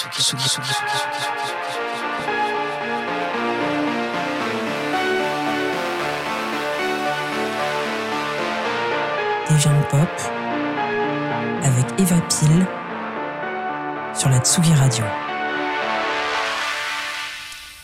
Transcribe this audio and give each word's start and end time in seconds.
Des 0.00 0.06
pop 9.90 10.08
avec 11.62 11.84
Eva 11.98 12.18
Pile 12.22 12.66
sur 14.14 14.30
la 14.30 14.38
Tsugi 14.38 14.72
Radio. 14.72 15.04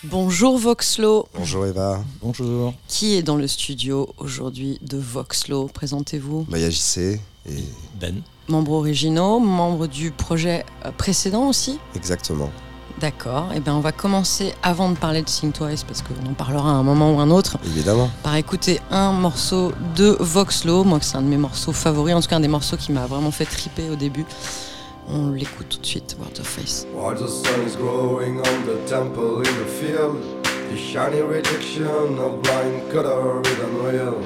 Bonjour 0.05 0.57
Voxlo. 0.57 1.29
Bonjour 1.35 1.67
Eva. 1.67 2.03
Bonjour. 2.23 2.73
Qui 2.89 3.17
est 3.17 3.23
dans 3.23 3.37
le 3.37 3.47
studio 3.47 4.09
aujourd'hui 4.17 4.79
de 4.81 4.97
Voxlo? 4.97 5.67
Présentez-vous. 5.69 6.47
Maya 6.49 6.71
JC 6.71 7.21
et 7.45 7.65
Ben. 8.01 8.23
Membres 8.49 8.73
originaux, 8.73 9.41
membres 9.41 9.87
du 9.87 10.11
projet 10.11 10.65
euh, 10.85 10.91
précédent 10.97 11.49
aussi 11.49 11.79
Exactement. 11.95 12.51
D'accord. 13.01 13.49
Et 13.53 13.57
eh 13.57 13.61
bien, 13.61 13.75
on 13.75 13.81
va 13.81 13.93
commencer 13.93 14.55
avant 14.63 14.89
de 14.89 14.97
parler 14.97 15.21
de 15.21 15.29
Sing 15.29 15.53
Twice 15.53 15.85
parce 15.85 16.01
qu'on 16.03 16.31
en 16.31 16.33
parlera 16.33 16.71
à 16.71 16.75
un 16.75 16.83
moment 16.83 17.15
ou 17.15 17.21
un 17.21 17.31
autre. 17.31 17.59
Évidemment. 17.65 18.09
Par 18.23 18.37
écouter 18.37 18.81
un 18.91 19.13
morceau 19.13 19.73
de 19.97 20.17
Voxlo. 20.19 20.83
Moi, 20.83 20.99
c'est 21.03 21.17
un 21.17 21.23
de 21.23 21.27
mes 21.29 21.37
morceaux 21.37 21.73
favoris. 21.73 22.15
En 22.15 22.21
tout 22.21 22.29
cas, 22.29 22.37
un 22.37 22.41
des 22.41 22.49
morceaux 22.49 22.79
qui 22.79 22.93
m'a 22.93 23.07
vraiment 23.07 23.31
fait 23.31 23.45
triper 23.45 23.91
au 23.91 23.97
début. 23.97 24.25
On 25.09 25.31
l'écoute 25.31 25.69
tout 25.69 25.79
de 25.79 25.87
suite, 25.87 26.17
World 26.19 26.39
of 26.41 26.47
Face. 26.47 26.87
While 26.95 27.17
the 27.17 27.29
sun 27.29 27.67
is 27.67 27.77
growing 27.77 28.39
on 28.39 28.67
the 28.67 28.89
temple 28.89 29.39
in 29.39 29.55
the 29.63 29.69
field, 29.69 30.17
the 30.71 30.77
shiny 30.77 31.21
rejection 31.21 32.19
of 32.19 32.43
blind 32.43 32.91
cutter 32.91 33.41
is 33.45 33.59
unreal. 33.61 34.17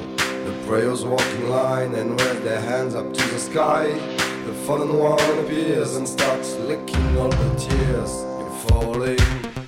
The 0.44 0.52
prayers 0.66 1.04
walk 1.04 1.26
in 1.36 1.50
line 1.50 1.94
and 1.94 2.18
wave 2.18 2.42
their 2.42 2.60
hands 2.60 2.94
up 2.94 3.12
to 3.12 3.22
the 3.28 3.38
sky. 3.38 3.88
The 4.46 4.54
fallen 4.66 4.98
one 4.98 5.38
appears 5.38 5.96
and 5.96 6.08
starts 6.08 6.56
licking 6.56 7.18
all 7.18 7.28
the 7.28 7.54
tears. 7.58 8.24
You're 8.38 8.50
falling 8.68 9.59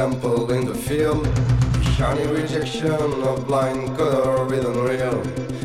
temple 0.00 0.50
in 0.50 0.64
the 0.64 0.74
field. 0.74 1.28
Shiny 1.94 2.26
rejection 2.26 3.12
of 3.30 3.46
blind 3.46 3.98
color 3.98 4.46
with 4.46 4.64
unreal. 4.64 5.20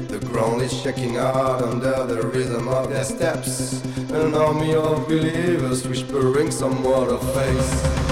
The 0.10 0.20
ground 0.26 0.62
is 0.62 0.74
shaking 0.74 1.16
out 1.16 1.62
under 1.62 2.06
the 2.06 2.22
rhythm 2.28 2.68
of 2.68 2.90
their 2.90 3.06
steps. 3.06 3.82
An 4.12 4.36
army 4.36 4.76
of 4.76 5.08
believers 5.08 5.88
whispering 5.88 6.52
some 6.52 6.84
word 6.84 7.12
of 7.12 7.22
faith. 7.34 8.05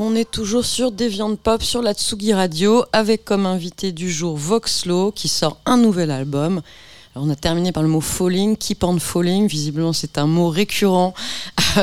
On 0.00 0.14
est 0.14 0.30
toujours 0.30 0.64
sur 0.64 0.92
Deviant 0.92 1.34
Pop 1.34 1.60
sur 1.60 1.82
la 1.82 1.92
Tsugi 1.92 2.32
Radio 2.32 2.84
avec 2.92 3.24
comme 3.24 3.46
invité 3.46 3.90
du 3.90 4.12
jour 4.12 4.36
Voxlo 4.36 5.10
qui 5.10 5.26
sort 5.26 5.58
un 5.66 5.76
nouvel 5.76 6.12
album. 6.12 6.62
on 7.16 7.28
a 7.30 7.34
terminé 7.34 7.72
par 7.72 7.82
le 7.82 7.88
mot 7.88 8.00
falling, 8.00 8.56
keep 8.56 8.84
on 8.84 9.00
falling. 9.00 9.48
Visiblement, 9.48 9.92
c'est 9.92 10.16
un 10.16 10.28
mot 10.28 10.50
récurrent 10.50 11.14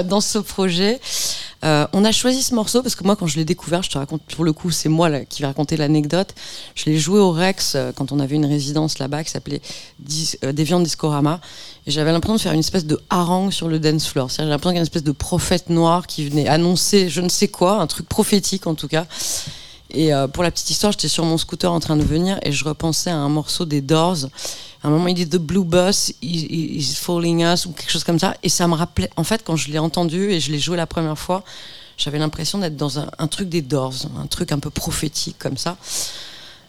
dans 0.06 0.22
ce 0.22 0.38
projet. 0.38 1.02
Euh, 1.66 1.88
on 1.94 2.06
a 2.06 2.12
choisi 2.12 2.44
ce 2.44 2.54
morceau 2.54 2.84
parce 2.84 2.96
que 2.96 3.04
moi, 3.04 3.16
quand 3.16 3.26
je 3.26 3.38
l'ai 3.38 3.46
découvert, 3.46 3.82
je 3.82 3.90
te 3.90 3.98
raconte 3.98 4.22
pour 4.22 4.46
le 4.46 4.54
coup, 4.54 4.70
c'est 4.70 4.90
moi 4.90 5.10
qui 5.22 5.42
vais 5.42 5.48
raconter 5.48 5.78
l'anecdote. 5.78 6.36
Je 6.76 6.86
l'ai 6.86 6.98
joué 6.98 7.20
au 7.20 7.32
Rex 7.32 7.74
euh, 7.76 7.92
quand 7.92 8.12
on 8.12 8.20
avait 8.20 8.36
une 8.36 8.46
résidence 8.46 9.00
là-bas 9.00 9.24
qui 9.24 9.32
s'appelait 9.32 9.62
euh, 10.44 10.52
Deviant 10.52 10.80
Discorama. 10.80 11.42
Et 11.88 11.92
j'avais 11.92 12.12
l'impression 12.12 12.36
de 12.36 12.42
faire 12.42 12.54
une 12.54 12.60
espèce 12.60 12.86
de 12.86 13.00
harangue 13.10 13.52
sur 13.52 13.68
le 13.68 13.80
dance 13.80 14.08
floor. 14.08 14.30
J'avais 14.30 14.50
l'impression 14.50 14.72
qu'il 14.72 14.76
y 14.76 14.78
avait 14.78 14.80
une 14.80 14.84
espèce 14.84 15.04
de 15.04 15.12
prophète 15.12 15.70
noir 15.70 16.06
qui 16.06 16.28
venait 16.28 16.48
annoncer 16.48 17.10
je 17.10 17.22
ne 17.22 17.30
sais 17.30 17.48
quoi, 17.48 17.80
un 17.80 17.88
truc 17.88 18.08
prophétique 18.08 18.68
en 18.68 18.76
tout 18.76 18.88
cas. 18.88 19.06
Et 19.92 20.10
pour 20.34 20.44
la 20.44 20.52
petite 20.52 20.72
histoire, 20.72 20.92
j'étais 20.92 21.08
sur 21.08 21.24
mon 21.24 21.38
scooter 21.38 21.72
en 21.72 21.80
train 21.80 21.96
de 21.96 22.04
venir 22.04 22.38
et 22.42 22.52
je 22.52 22.66
repensais 22.66 23.12
à 23.12 23.16
un 23.16 23.30
morceau 23.30 23.66
des 23.66 23.82
Doors 23.82 24.28
à 24.86 24.88
un 24.88 24.92
moment, 24.92 25.08
il 25.08 25.16
dit 25.16 25.28
The 25.28 25.38
Blue 25.38 25.64
Bus 25.64 26.14
is 26.22 26.94
falling 26.94 27.44
us 27.44 27.66
ou 27.66 27.72
quelque 27.72 27.90
chose 27.90 28.04
comme 28.04 28.20
ça. 28.20 28.36
Et 28.44 28.50
ça 28.50 28.68
me 28.68 28.76
rappelait, 28.76 29.10
en 29.16 29.24
fait, 29.24 29.42
quand 29.44 29.56
je 29.56 29.72
l'ai 29.72 29.80
entendu 29.80 30.30
et 30.30 30.40
je 30.40 30.52
l'ai 30.52 30.60
joué 30.60 30.78
la 30.78 30.86
première 30.86 31.18
fois, 31.18 31.44
j'avais 31.98 32.20
l'impression 32.20 32.60
d'être 32.60 32.78
dans 32.78 33.00
un, 33.00 33.28
truc 33.28 33.50
des 33.50 33.64
Doors, 33.64 33.96
un 34.22 34.28
truc 34.28 34.52
un 34.52 34.60
peu 34.60 34.70
prophétique 34.70 35.38
comme 35.40 35.58
ça. 35.58 35.76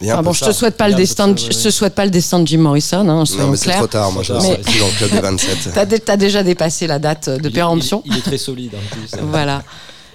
bon, 0.01 0.33
je 0.33 0.47
te 0.47 0.53
souhaite 0.53 0.79
pas 0.79 0.89
le 0.89 0.95
destin, 0.95 1.29
de, 1.29 1.39
je 1.39 1.49
te 1.49 1.71
souhaite 1.71 1.95
pas 1.95 2.07
le 2.07 2.11
destin 2.11 2.39
de 2.39 2.47
Jim 2.47 2.61
Morrison. 2.61 3.01
Hein, 3.01 3.25
non, 3.37 3.49
mais 3.51 3.57
c'est 3.59 3.73
trop 3.73 3.87
tard. 3.87 4.11
Moi, 4.13 4.23
je 4.23 4.33
suis 4.33 4.81
dans 4.81 4.87
le 4.87 4.97
club 4.97 5.11
des 5.11 5.21
27. 5.21 5.75
T'as 6.07 6.13
as 6.15 6.17
déjà 6.17 6.43
dépassé 6.43 6.87
la 6.87 6.99
date 6.99 7.29
de 7.29 7.49
péremption. 7.51 8.03
Il, 8.07 8.17
est 8.17 8.23
très 8.23 8.39
solide 8.39 8.77
en 8.77 8.97
plus. 8.97 9.13
Hein. 9.13 9.25
voilà. 9.31 9.63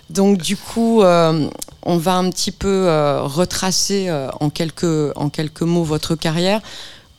Donc 0.09 0.39
du 0.39 0.57
coup, 0.57 1.03
euh, 1.03 1.47
on 1.83 1.97
va 1.97 2.15
un 2.15 2.29
petit 2.29 2.51
peu 2.51 2.67
euh, 2.87 3.21
retracer 3.21 4.09
euh, 4.09 4.29
en 4.39 4.49
quelques 4.49 5.15
en 5.15 5.29
quelques 5.29 5.61
mots 5.61 5.83
votre 5.83 6.15
carrière. 6.15 6.61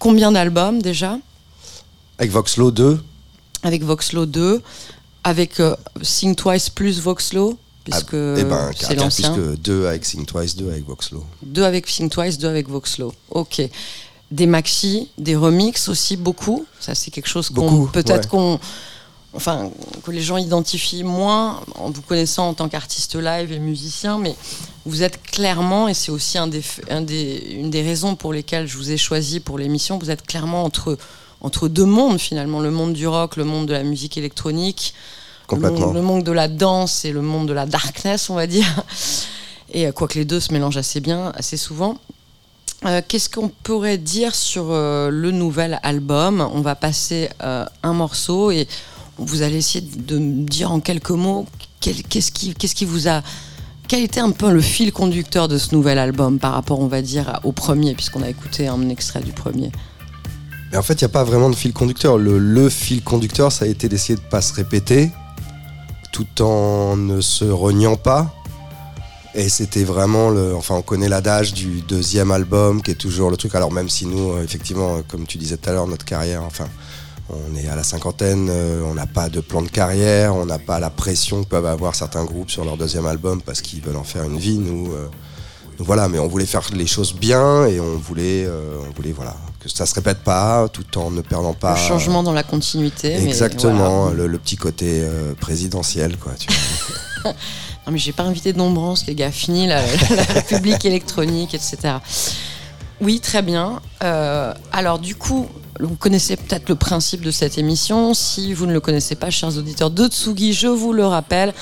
Combien 0.02 0.32
d'albums 0.32 0.82
déjà 0.82 1.16
Avec 2.18 2.32
Voxlo 2.32 2.72
2 2.72 3.00
Avec 3.62 3.84
Voxlo 3.84 4.26
2, 4.26 4.60
avec 5.22 5.60
euh, 5.60 5.76
Sing 6.02 6.34
Twice 6.34 6.70
plus 6.70 7.00
Voxlo 7.00 7.56
puisque 7.84 8.14
ah, 8.14 8.34
eh 8.36 8.42
ben, 8.42 8.70
c'est 8.74 8.96
l'ancien. 8.96 9.32
Puisque 9.32 9.60
2 9.60 9.86
avec 9.86 10.04
Sing 10.04 10.26
Twice, 10.26 10.56
2 10.56 10.70
avec 10.72 10.84
Voxlo. 10.84 11.24
2 11.44 11.62
avec 11.62 11.88
Sing 11.88 12.08
Twice, 12.10 12.36
2 12.36 12.48
avec 12.48 12.68
Voxlo. 12.68 13.14
Ok. 13.30 13.62
Des 14.32 14.46
maxi, 14.46 15.08
des 15.18 15.36
remixes 15.36 15.88
aussi, 15.88 16.16
beaucoup. 16.16 16.66
Ça, 16.80 16.96
c'est 16.96 17.12
quelque 17.12 17.28
chose 17.28 17.50
qu'on 17.50 17.86
peut-être 17.86 18.28
qu'on 18.28 18.58
enfin, 19.34 19.70
que 20.04 20.10
les 20.10 20.20
gens 20.20 20.36
identifient 20.36 21.04
moins 21.04 21.60
en 21.76 21.90
vous 21.90 22.02
connaissant 22.02 22.48
en 22.48 22.54
tant 22.54 22.68
qu'artiste 22.68 23.16
live 23.16 23.52
et 23.52 23.58
musicien, 23.58 24.18
mais 24.18 24.34
vous 24.84 25.02
êtes 25.02 25.22
clairement, 25.22 25.88
et 25.88 25.94
c'est 25.94 26.10
aussi 26.10 26.38
un 26.38 26.48
des, 26.48 26.62
une 26.88 27.70
des 27.70 27.82
raisons 27.82 28.16
pour 28.16 28.32
lesquelles 28.32 28.66
je 28.66 28.76
vous 28.76 28.90
ai 28.90 28.96
choisi 28.96 29.40
pour 29.40 29.58
l'émission, 29.58 29.98
vous 29.98 30.10
êtes 30.10 30.26
clairement 30.26 30.64
entre, 30.64 30.98
entre 31.40 31.68
deux 31.68 31.84
mondes 31.84 32.18
finalement, 32.18 32.60
le 32.60 32.70
monde 32.70 32.92
du 32.92 33.06
rock, 33.06 33.36
le 33.36 33.44
monde 33.44 33.66
de 33.66 33.72
la 33.72 33.84
musique 33.84 34.18
électronique, 34.18 34.94
le 35.50 35.58
monde, 35.58 35.94
le 35.94 36.02
monde, 36.02 36.24
de 36.24 36.32
la 36.32 36.48
danse 36.48 37.04
et 37.04 37.12
le 37.12 37.20
monde 37.20 37.46
de 37.46 37.52
la 37.52 37.66
darkness, 37.66 38.30
on 38.30 38.34
va 38.34 38.46
dire. 38.46 38.84
Et 39.72 39.86
euh, 39.86 39.92
quoique 39.92 40.14
les 40.14 40.24
deux 40.24 40.40
se 40.40 40.52
mélangent 40.52 40.78
assez 40.78 41.00
bien, 41.00 41.32
assez 41.34 41.56
souvent. 41.56 41.98
Euh, 42.86 43.02
qu'est-ce 43.06 43.28
qu'on 43.28 43.48
pourrait 43.48 43.98
dire 43.98 44.34
sur 44.34 44.66
euh, 44.70 45.10
le 45.10 45.30
nouvel 45.30 45.78
album? 45.82 46.40
On 46.54 46.62
va 46.62 46.74
passer 46.74 47.28
un 47.40 47.92
morceau 47.92 48.50
et 48.50 48.66
vous 49.18 49.42
allez 49.42 49.56
essayer 49.56 49.84
de 49.84 50.18
me 50.18 50.44
dire 50.44 50.72
en 50.72 50.80
quelques 50.80 51.10
mots 51.10 51.46
qu'est-ce 51.80 52.30
qui, 52.30 52.84
vous 52.84 53.08
a 53.08 53.22
quel 53.88 54.02
était 54.02 54.20
un 54.20 54.30
peu 54.30 54.50
le 54.50 54.60
fil 54.60 54.92
conducteur 54.92 55.48
de 55.48 55.58
ce 55.58 55.74
nouvel 55.74 55.98
album 55.98 56.38
par 56.38 56.52
rapport, 56.52 56.80
on 56.80 56.86
va 56.86 57.02
dire, 57.02 57.40
au 57.44 57.52
premier, 57.52 57.94
puisqu'on 57.94 58.22
a 58.22 58.28
écouté 58.28 58.68
un 58.68 58.88
extrait 58.88 59.20
du 59.20 59.32
premier? 59.32 59.70
Mais 60.70 60.78
en 60.78 60.82
fait, 60.82 60.94
il 60.94 61.04
n'y 61.04 61.10
a 61.10 61.10
pas 61.10 61.24
vraiment 61.24 61.50
de 61.50 61.54
fil 61.54 61.72
conducteur. 61.74 62.16
Le, 62.16 62.68
fil 62.70 63.02
conducteur, 63.02 63.52
ça 63.52 63.66
a 63.66 63.68
été 63.68 63.88
d'essayer 63.88 64.14
de 64.16 64.22
ne 64.22 64.30
pas 64.30 64.40
se 64.40 64.54
répéter, 64.54 65.10
tout 66.12 66.42
en 66.42 66.96
ne 66.96 67.20
se 67.20 67.44
reniant 67.44 67.96
pas. 67.96 68.34
Et 69.34 69.48
c'était 69.48 69.84
vraiment 69.84 70.30
le. 70.30 70.54
Enfin, 70.54 70.74
on 70.74 70.82
connaît 70.82 71.08
l'adage 71.08 71.52
du 71.52 71.82
deuxième 71.82 72.30
album, 72.30 72.82
qui 72.82 72.90
est 72.90 72.96
toujours 72.96 73.30
le 73.30 73.36
truc. 73.36 73.54
Alors, 73.54 73.72
même 73.72 73.88
si 73.88 74.06
nous, 74.06 74.32
euh, 74.32 74.42
effectivement, 74.42 75.02
comme 75.08 75.26
tu 75.26 75.38
disais 75.38 75.56
tout 75.56 75.68
à 75.68 75.72
l'heure, 75.72 75.86
notre 75.86 76.04
carrière, 76.04 76.42
enfin, 76.42 76.68
on 77.32 77.56
est 77.56 77.68
à 77.68 77.76
la 77.76 77.82
cinquantaine, 77.82 78.48
euh, 78.50 78.82
on 78.84 78.94
n'a 78.94 79.06
pas 79.06 79.28
de 79.28 79.40
plan 79.40 79.62
de 79.62 79.68
carrière, 79.68 80.34
on 80.34 80.46
n'a 80.46 80.58
pas 80.58 80.78
la 80.78 80.90
pression 80.90 81.42
que 81.42 81.48
peuvent 81.48 81.66
avoir 81.66 81.94
certains 81.94 82.24
groupes 82.24 82.50
sur 82.50 82.64
leur 82.64 82.76
deuxième 82.76 83.06
album 83.06 83.40
parce 83.42 83.60
qu'ils 83.60 83.80
veulent 83.80 83.96
en 83.96 84.04
faire 84.04 84.24
une 84.24 84.38
vie. 84.38 84.58
Nous, 84.58 84.92
euh, 84.92 85.08
voilà, 85.78 86.08
mais 86.08 86.18
on 86.18 86.28
voulait 86.28 86.46
faire 86.46 86.62
les 86.74 86.86
choses 86.86 87.14
bien 87.14 87.66
et 87.66 87.80
on 87.80 87.96
voulait, 87.96 88.44
euh, 88.44 88.78
on 88.88 88.92
voulait 88.94 89.12
voilà, 89.12 89.36
que 89.60 89.68
ça 89.68 89.86
se 89.86 89.94
répète 89.94 90.18
pas 90.18 90.68
tout 90.68 90.98
en 90.98 91.10
ne 91.10 91.22
perdant 91.22 91.54
pas. 91.54 91.74
Le 91.74 91.88
changement 91.88 92.22
dans 92.22 92.32
la 92.32 92.42
continuité. 92.42 93.14
Exactement, 93.14 94.10
le, 94.10 94.38
petit 94.38 94.56
côté 94.56 95.02
présidentiel, 95.40 96.16
quoi. 96.18 96.32
non 97.24 97.92
mais 97.92 97.98
j'ai 97.98 98.12
pas 98.12 98.24
invité 98.24 98.52
de 98.52 98.58
Nombrance, 98.58 99.06
les 99.06 99.14
gars, 99.14 99.30
fini 99.30 99.66
la, 99.66 99.82
la 99.82 100.22
République 100.34 100.84
électronique, 100.84 101.54
etc. 101.54 101.94
Oui, 103.02 103.20
très 103.20 103.42
bien. 103.42 103.80
alors 104.00 104.98
du 104.98 105.14
coup, 105.16 105.48
vous 105.80 105.96
connaissez 105.96 106.36
peut-être 106.36 106.68
le 106.68 106.76
principe 106.76 107.22
de 107.22 107.30
cette 107.30 107.58
émission. 107.58 108.14
Si 108.14 108.54
vous 108.54 108.66
ne 108.66 108.72
le 108.72 108.80
connaissez 108.80 109.16
pas, 109.16 109.30
chers 109.30 109.56
auditeurs 109.58 109.90
de 109.90 110.06
Tsugi, 110.06 110.52
je 110.52 110.68
vous 110.68 110.92
le 110.92 111.04
rappelle. 111.04 111.52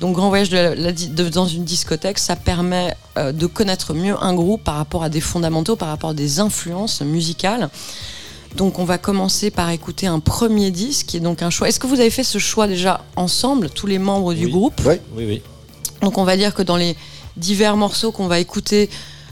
Donc, 0.00 0.14
Grand 0.14 0.28
Voyage 0.28 0.50
dans 0.50 1.46
une 1.48 1.64
discothèque, 1.64 2.18
ça 2.18 2.36
permet 2.36 2.94
euh, 3.16 3.32
de 3.32 3.46
connaître 3.46 3.94
mieux 3.94 4.14
un 4.22 4.32
groupe 4.32 4.62
par 4.62 4.76
rapport 4.76 5.02
à 5.02 5.08
des 5.08 5.20
fondamentaux, 5.20 5.74
par 5.74 5.88
rapport 5.88 6.10
à 6.10 6.14
des 6.14 6.38
influences 6.38 7.00
musicales. 7.00 7.68
Donc, 8.54 8.78
on 8.78 8.84
va 8.84 8.96
commencer 8.96 9.50
par 9.50 9.70
écouter 9.70 10.06
un 10.06 10.20
premier 10.20 10.70
disque, 10.70 11.06
qui 11.06 11.16
est 11.16 11.20
donc 11.20 11.42
un 11.42 11.50
choix. 11.50 11.68
Est-ce 11.68 11.80
que 11.80 11.88
vous 11.88 11.98
avez 11.98 12.10
fait 12.10 12.22
ce 12.22 12.38
choix 12.38 12.68
déjà 12.68 13.04
ensemble, 13.16 13.70
tous 13.70 13.88
les 13.88 13.98
membres 13.98 14.34
du 14.34 14.46
groupe? 14.48 14.80
Oui, 14.86 14.94
oui, 15.16 15.24
oui. 15.26 15.42
Donc, 16.00 16.16
on 16.16 16.24
va 16.24 16.36
dire 16.36 16.54
que 16.54 16.62
dans 16.62 16.76
les 16.76 16.96
divers 17.36 17.76
morceaux 17.76 18.12
qu'on 18.12 18.28
va 18.28 18.38
écouter 18.38 18.88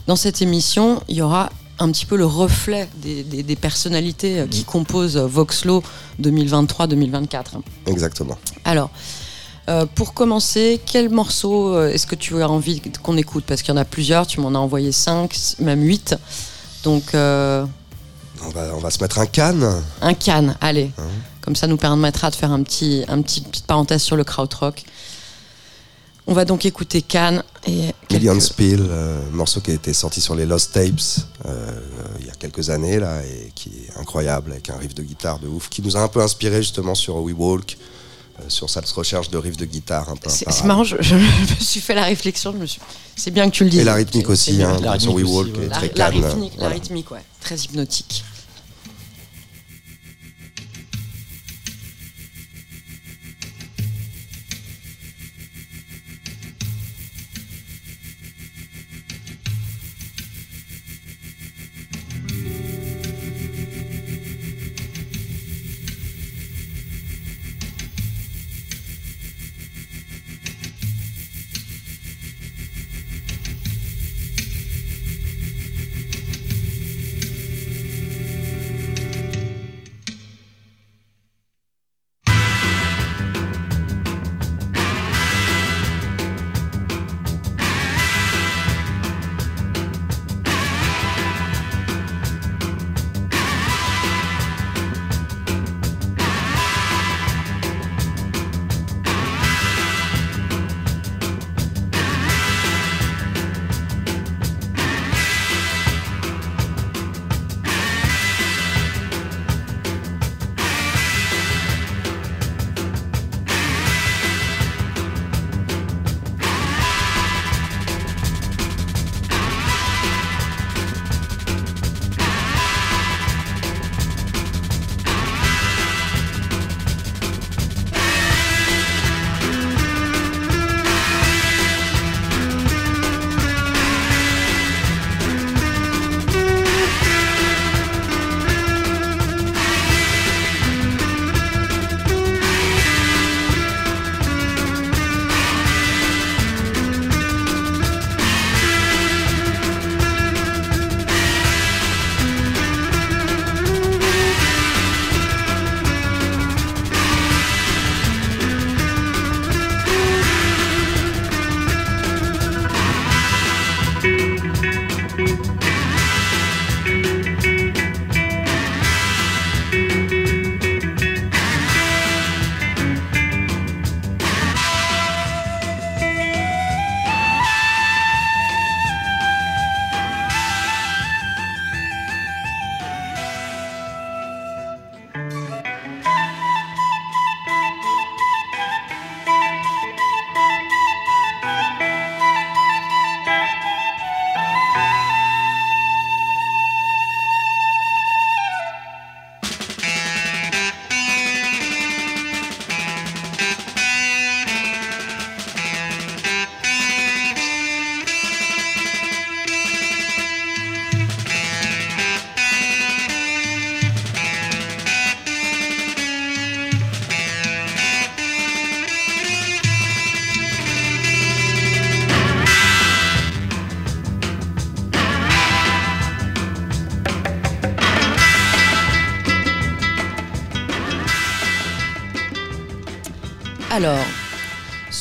dans 0.07 0.15
cette 0.15 0.41
émission, 0.41 1.01
il 1.09 1.17
y 1.17 1.21
aura 1.21 1.49
un 1.79 1.91
petit 1.91 2.05
peu 2.05 2.15
le 2.17 2.25
reflet 2.25 2.89
des, 2.95 3.55
personnalités 3.55 4.39
euh, 4.39 4.47
qui 4.47 4.63
composent 4.63 5.17
Voxlo 5.17 5.83
2023-2024. 6.21 7.43
Exactement. 7.85 8.37
Alors, 8.65 8.89
euh, 9.69 9.85
pour 9.85 10.13
commencer, 10.13 10.79
quel 10.85 11.09
morceau 11.09 11.75
euh, 11.75 11.89
est-ce 11.89 12.07
que 12.07 12.15
tu 12.15 12.41
as 12.41 12.49
envie 12.49 12.81
qu'on 13.03 13.17
écoute? 13.17 13.43
Parce 13.45 13.61
qu'il 13.61 13.73
y 13.73 13.77
en 13.77 13.81
a 13.81 13.85
plusieurs, 13.85 14.25
tu 14.25 14.39
m'en 14.39 14.55
as 14.55 14.59
envoyé 14.59 14.91
5, 14.91 15.37
même 15.59 15.83
8. 15.83 16.15
Donc. 16.83 17.03
On, 17.13 18.49
va, 18.49 18.75
on 18.75 18.79
va 18.79 18.91
se 18.91 19.03
mettre 19.03 19.19
un 19.19 19.25
canne. 19.25 19.83
Un 20.01 20.13
canne, 20.13 20.55
allez. 20.61 20.91
Hein 20.97 21.03
Comme 21.41 21.55
ça 21.55 21.67
nous 21.67 21.77
permettra 21.77 22.29
de 22.29 22.35
faire 22.35 22.51
un 22.51 22.63
petit, 22.63 23.03
un 23.07 23.21
petit 23.21 23.41
petite 23.41 23.65
parenthèse 23.65 24.03
sur 24.03 24.15
le 24.15 24.23
krautrock. 24.23 24.83
On 26.29 26.33
va 26.33 26.43
donc 26.43 26.65
écouter 26.65 27.01
Cannes 27.01 27.41
et. 27.65 27.93
Million 28.11 28.39
Spill, 28.39 28.85
euh, 28.89 29.21
morceau 29.31 29.61
qui 29.61 29.71
a 29.71 29.75
été 29.75 29.93
sorti 29.93 30.19
sur 30.19 30.35
les 30.35 30.45
Lost 30.45 30.73
Tapes 30.73 31.25
euh, 31.45 31.79
il 32.19 32.25
y 32.25 32.29
a 32.29 32.33
quelques 32.33 32.69
années 32.69 32.99
là 32.99 33.21
et 33.23 33.51
qui 33.55 33.69
est 33.69 33.97
incroyable 33.99 34.51
avec 34.51 34.69
un 34.69 34.77
riff 34.77 34.93
de 34.93 35.03
guitare 35.03 35.39
de 35.39 35.47
ouf 35.47 35.69
qui 35.69 35.81
nous 35.81 35.95
a 35.95 36.01
un 36.01 36.07
peu 36.07 36.21
inspiré 36.21 36.57
justement 36.57 36.95
sur 36.95 37.15
We 37.17 37.33
Walk. 37.37 37.77
Euh, 38.39 38.43
sur 38.49 38.69
cette 38.69 38.87
recherche 38.89 39.31
de 39.31 39.37
riff 39.37 39.57
de 39.57 39.65
guitare 39.65 40.09
un 40.09 40.15
peu 40.15 40.29
C'est 40.29 40.63
marrant, 40.65 40.83
je, 40.83 40.95
me 40.95 41.59
suis 41.59 41.79
fait 41.79 41.95
la 41.95 42.03
réflexion, 42.03 42.51
je 42.51 42.57
me 42.57 42.65
suis... 42.67 42.79
c'est 43.15 43.31
bien 43.31 43.49
que 43.49 43.55
tu 43.55 43.63
le 43.63 43.71
dises. 43.71 43.79
Et 43.79 43.83
la 43.83 43.95
rythmique 43.95 44.29
aussi, 44.29 44.61
hein, 44.61 44.77
sur 44.99 45.15
We 45.15 45.25
Walk, 45.25 45.53
très 45.71 45.91
la, 45.95 46.09
rythmique, 46.09 46.53
la 46.59 46.69
rythmique, 46.69 47.09
ouais, 47.09 47.23
très 47.41 47.55
hypnotique. 47.55 48.23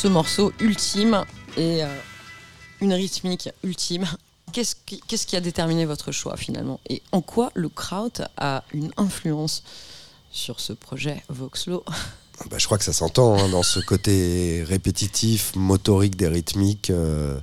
Ce 0.07 0.11
morceau 0.13 0.53
ultime 0.61 1.25
et 1.57 1.83
euh, 1.83 1.89
une 2.81 2.93
rythmique 2.93 3.49
ultime. 3.65 4.07
Qu'est-ce 4.53 4.77
qui, 4.87 5.01
qu'est-ce 5.01 5.27
qui 5.27 5.35
a 5.35 5.41
déterminé 5.41 5.85
votre 5.85 6.13
choix 6.13 6.37
finalement? 6.37 6.79
Et 6.89 7.03
en 7.11 7.21
quoi 7.21 7.51
le 7.55 7.69
kraut 7.69 8.13
a 8.37 8.63
une 8.73 8.93
influence 8.99 9.65
sur 10.31 10.61
ce 10.61 10.73
projet 10.73 11.25
Voxlo? 11.29 11.85
Bah, 12.49 12.57
Je 12.57 12.67
crois 12.67 12.79
que 12.79 12.85
ça 12.85 12.93
s'entend 12.93 13.37
hein, 13.37 13.49
dans 13.49 13.65
ce 13.65 13.81
côté 13.81 14.63
répétitif, 14.63 15.57
motorique 15.57 16.15
des 16.15 16.29
rythmiques. 16.29 16.91
Euh, 16.91 17.41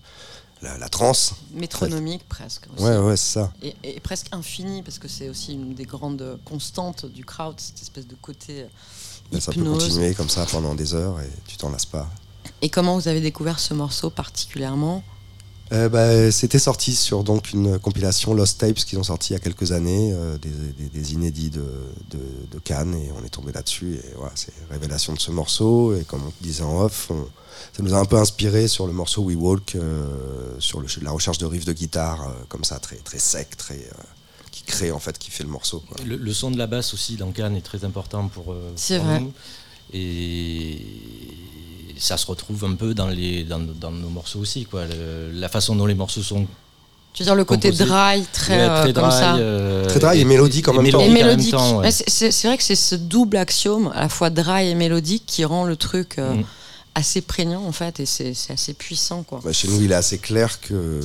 la, 0.62 0.78
la 0.78 0.88
trance. 0.88 1.34
Métronomique 1.54 2.24
presque. 2.30 2.68
Aussi. 2.74 2.86
Ouais, 2.86 2.98
ouais, 2.98 3.18
c'est 3.18 3.34
ça. 3.34 3.52
Et, 3.62 4.00
presque 4.00 4.28
infini, 4.32 4.84
parce 4.84 5.00
que 5.00 5.10
c'est 5.10 5.28
aussi 5.28 5.52
une 5.56 5.74
des 5.74 5.84
grandes 5.84 6.40
constantes 6.46 7.06
du 7.08 7.26
kraut, 7.26 7.56
cette 7.58 7.82
espèce 7.82 8.08
de 8.08 8.16
côté. 8.16 8.68
Hypnose. 9.34 9.44
Ça 9.44 9.52
peut 9.52 9.64
continuer 9.66 10.14
comme 10.14 10.30
ça 10.30 10.46
pendant 10.46 10.76
des 10.76 10.94
heures 10.94 11.20
et 11.20 11.30
tu 11.46 11.58
t'en 11.58 11.70
lasses 11.70 11.86
pas. 11.86 12.10
Et 12.62 12.70
comment 12.70 12.96
vous 12.96 13.08
avez 13.08 13.22
découvert 13.22 13.60
ce 13.60 13.74
morceau 13.74 14.10
particulièrement 14.10 15.04
euh, 15.72 15.90
bah, 15.90 16.32
C'était 16.32 16.60
sorti 16.60 16.96
sur 16.96 17.24
donc 17.24 17.52
une 17.52 17.80
compilation 17.80 18.34
Lost 18.34 18.60
Tapes 18.60 18.76
qu'ils 18.76 19.00
ont 19.00 19.04
sorti 19.04 19.32
il 19.32 19.34
y 19.34 19.38
a 19.38 19.40
quelques 19.40 19.72
années, 19.72 20.12
euh, 20.14 20.38
des, 20.38 20.50
des, 20.50 20.90
des, 20.90 21.14
inédits 21.14 21.50
de, 21.50 21.66
de, 22.12 22.20
de, 22.52 22.60
Cannes, 22.60 22.96
et 22.96 23.12
on 23.20 23.26
est 23.26 23.30
tombé 23.30 23.52
là-dessus. 23.52 23.96
Et 23.96 24.14
voilà, 24.16 24.32
c'est 24.36 24.54
révélation 24.70 25.14
de 25.14 25.20
ce 25.20 25.32
morceau. 25.32 25.96
Et 25.96 26.04
comme 26.04 26.24
on 26.24 26.32
disait 26.42 26.64
en 26.64 26.82
off, 26.82 27.10
on, 27.10 27.28
ça 27.76 27.82
nous 27.84 27.94
a 27.94 27.98
un 27.98 28.06
peu 28.06 28.18
inspiré 28.18 28.68
sur 28.68 28.88
le 28.88 28.94
morceau 28.94 29.24
We 29.24 29.36
Walk, 29.36 29.76
euh, 29.76 30.56
sur 30.60 30.80
le, 30.80 30.88
la 31.02 31.12
recherche 31.12 31.38
de 31.38 31.46
riffs 31.46 31.66
de 31.66 31.74
guitare, 31.74 32.28
euh, 32.28 32.34
comme 32.50 32.64
ça, 32.64 32.80
très, 32.80 32.98
très 32.98 33.20
sec, 33.20 33.58
très 33.58 33.76
euh, 33.78 34.04
qui 34.52 34.64
crée 34.64 34.92
en 34.92 35.00
fait, 35.00 35.18
qui 35.18 35.32
fait 35.32 35.44
le 35.44 35.50
morceau. 35.50 35.84
Quoi. 35.88 35.98
Le, 36.06 36.18
le, 36.18 36.34
son 36.34 36.52
de 36.52 36.58
la 36.58 36.68
basse 36.68 36.94
aussi 36.94 37.16
dans 37.16 37.32
Cannes 37.32 37.56
est 37.56 37.62
très 37.62 37.84
important 37.86 38.28
pour, 38.28 38.56
C'est 38.76 38.98
pour 38.98 39.08
vrai. 39.08 39.20
nous. 39.22 39.34
Et 39.92 40.80
ça 42.04 42.18
se 42.18 42.26
retrouve 42.28 42.66
un 42.66 42.74
peu 42.76 42.94
dans, 42.94 43.08
les, 43.08 43.44
dans, 43.46 43.60
dans 43.60 43.92
nos 43.92 44.10
morceaux 44.10 44.40
aussi. 44.40 44.66
Quoi. 44.66 44.82
Le, 44.86 45.32
la 45.40 45.48
façon 45.48 45.76
dont 45.76 45.86
les 45.86 45.96
morceaux 45.96 46.22
sont 46.22 46.46
tu 47.14 47.22
veux 47.22 47.28
dire 47.28 47.36
le 47.36 47.46
côté 47.46 47.72
dry, 47.72 48.24
très, 48.34 48.58
Ouais, 48.58 48.66
très 48.68 48.90
euh, 48.90 48.94
comme 48.94 49.04
dry, 49.04 49.12
ça. 49.12 49.36
euh, 49.36 49.86
Très 49.86 50.00
dry 50.00 50.20
et 50.20 50.26
mélodique 50.26 50.68
en 50.68 50.74
même 50.74 50.92
temps. 50.92 51.00
Et 51.00 51.10
mélodique 51.10 51.54
même 51.54 51.62
temps. 51.62 51.80
Ouais, 51.82 51.92
c'est 51.92 52.48
vrai 52.48 52.58
que 52.58 52.64
c'est 52.64 52.76
ce 52.76 52.96
double 52.96 53.38
axiome, 53.38 53.92
à 53.94 54.02
la 54.02 54.10
fois 54.10 54.32
dry 54.32 54.70
et 54.70 54.74
mélodique, 54.76 55.24
qui 55.28 55.46
rend 55.46 55.64
le 55.66 55.76
truc 55.76 56.18
euh, 56.18 56.34
Mm. 56.34 56.44
Assez 56.96 57.22
prégnant 57.22 57.64
en 57.66 57.72
fait, 57.72 58.00
et 58.00 58.06
c'est 58.06 58.36
assez 58.50 58.74
puissant 58.76 59.24
quoi. 59.24 59.40
Bah, 59.44 59.52
chez 59.52 59.68
nous, 59.68 59.82
il 59.82 59.92
est 59.92 59.96
assez 59.96 60.20
clair 60.20 60.62
que, 60.62 61.02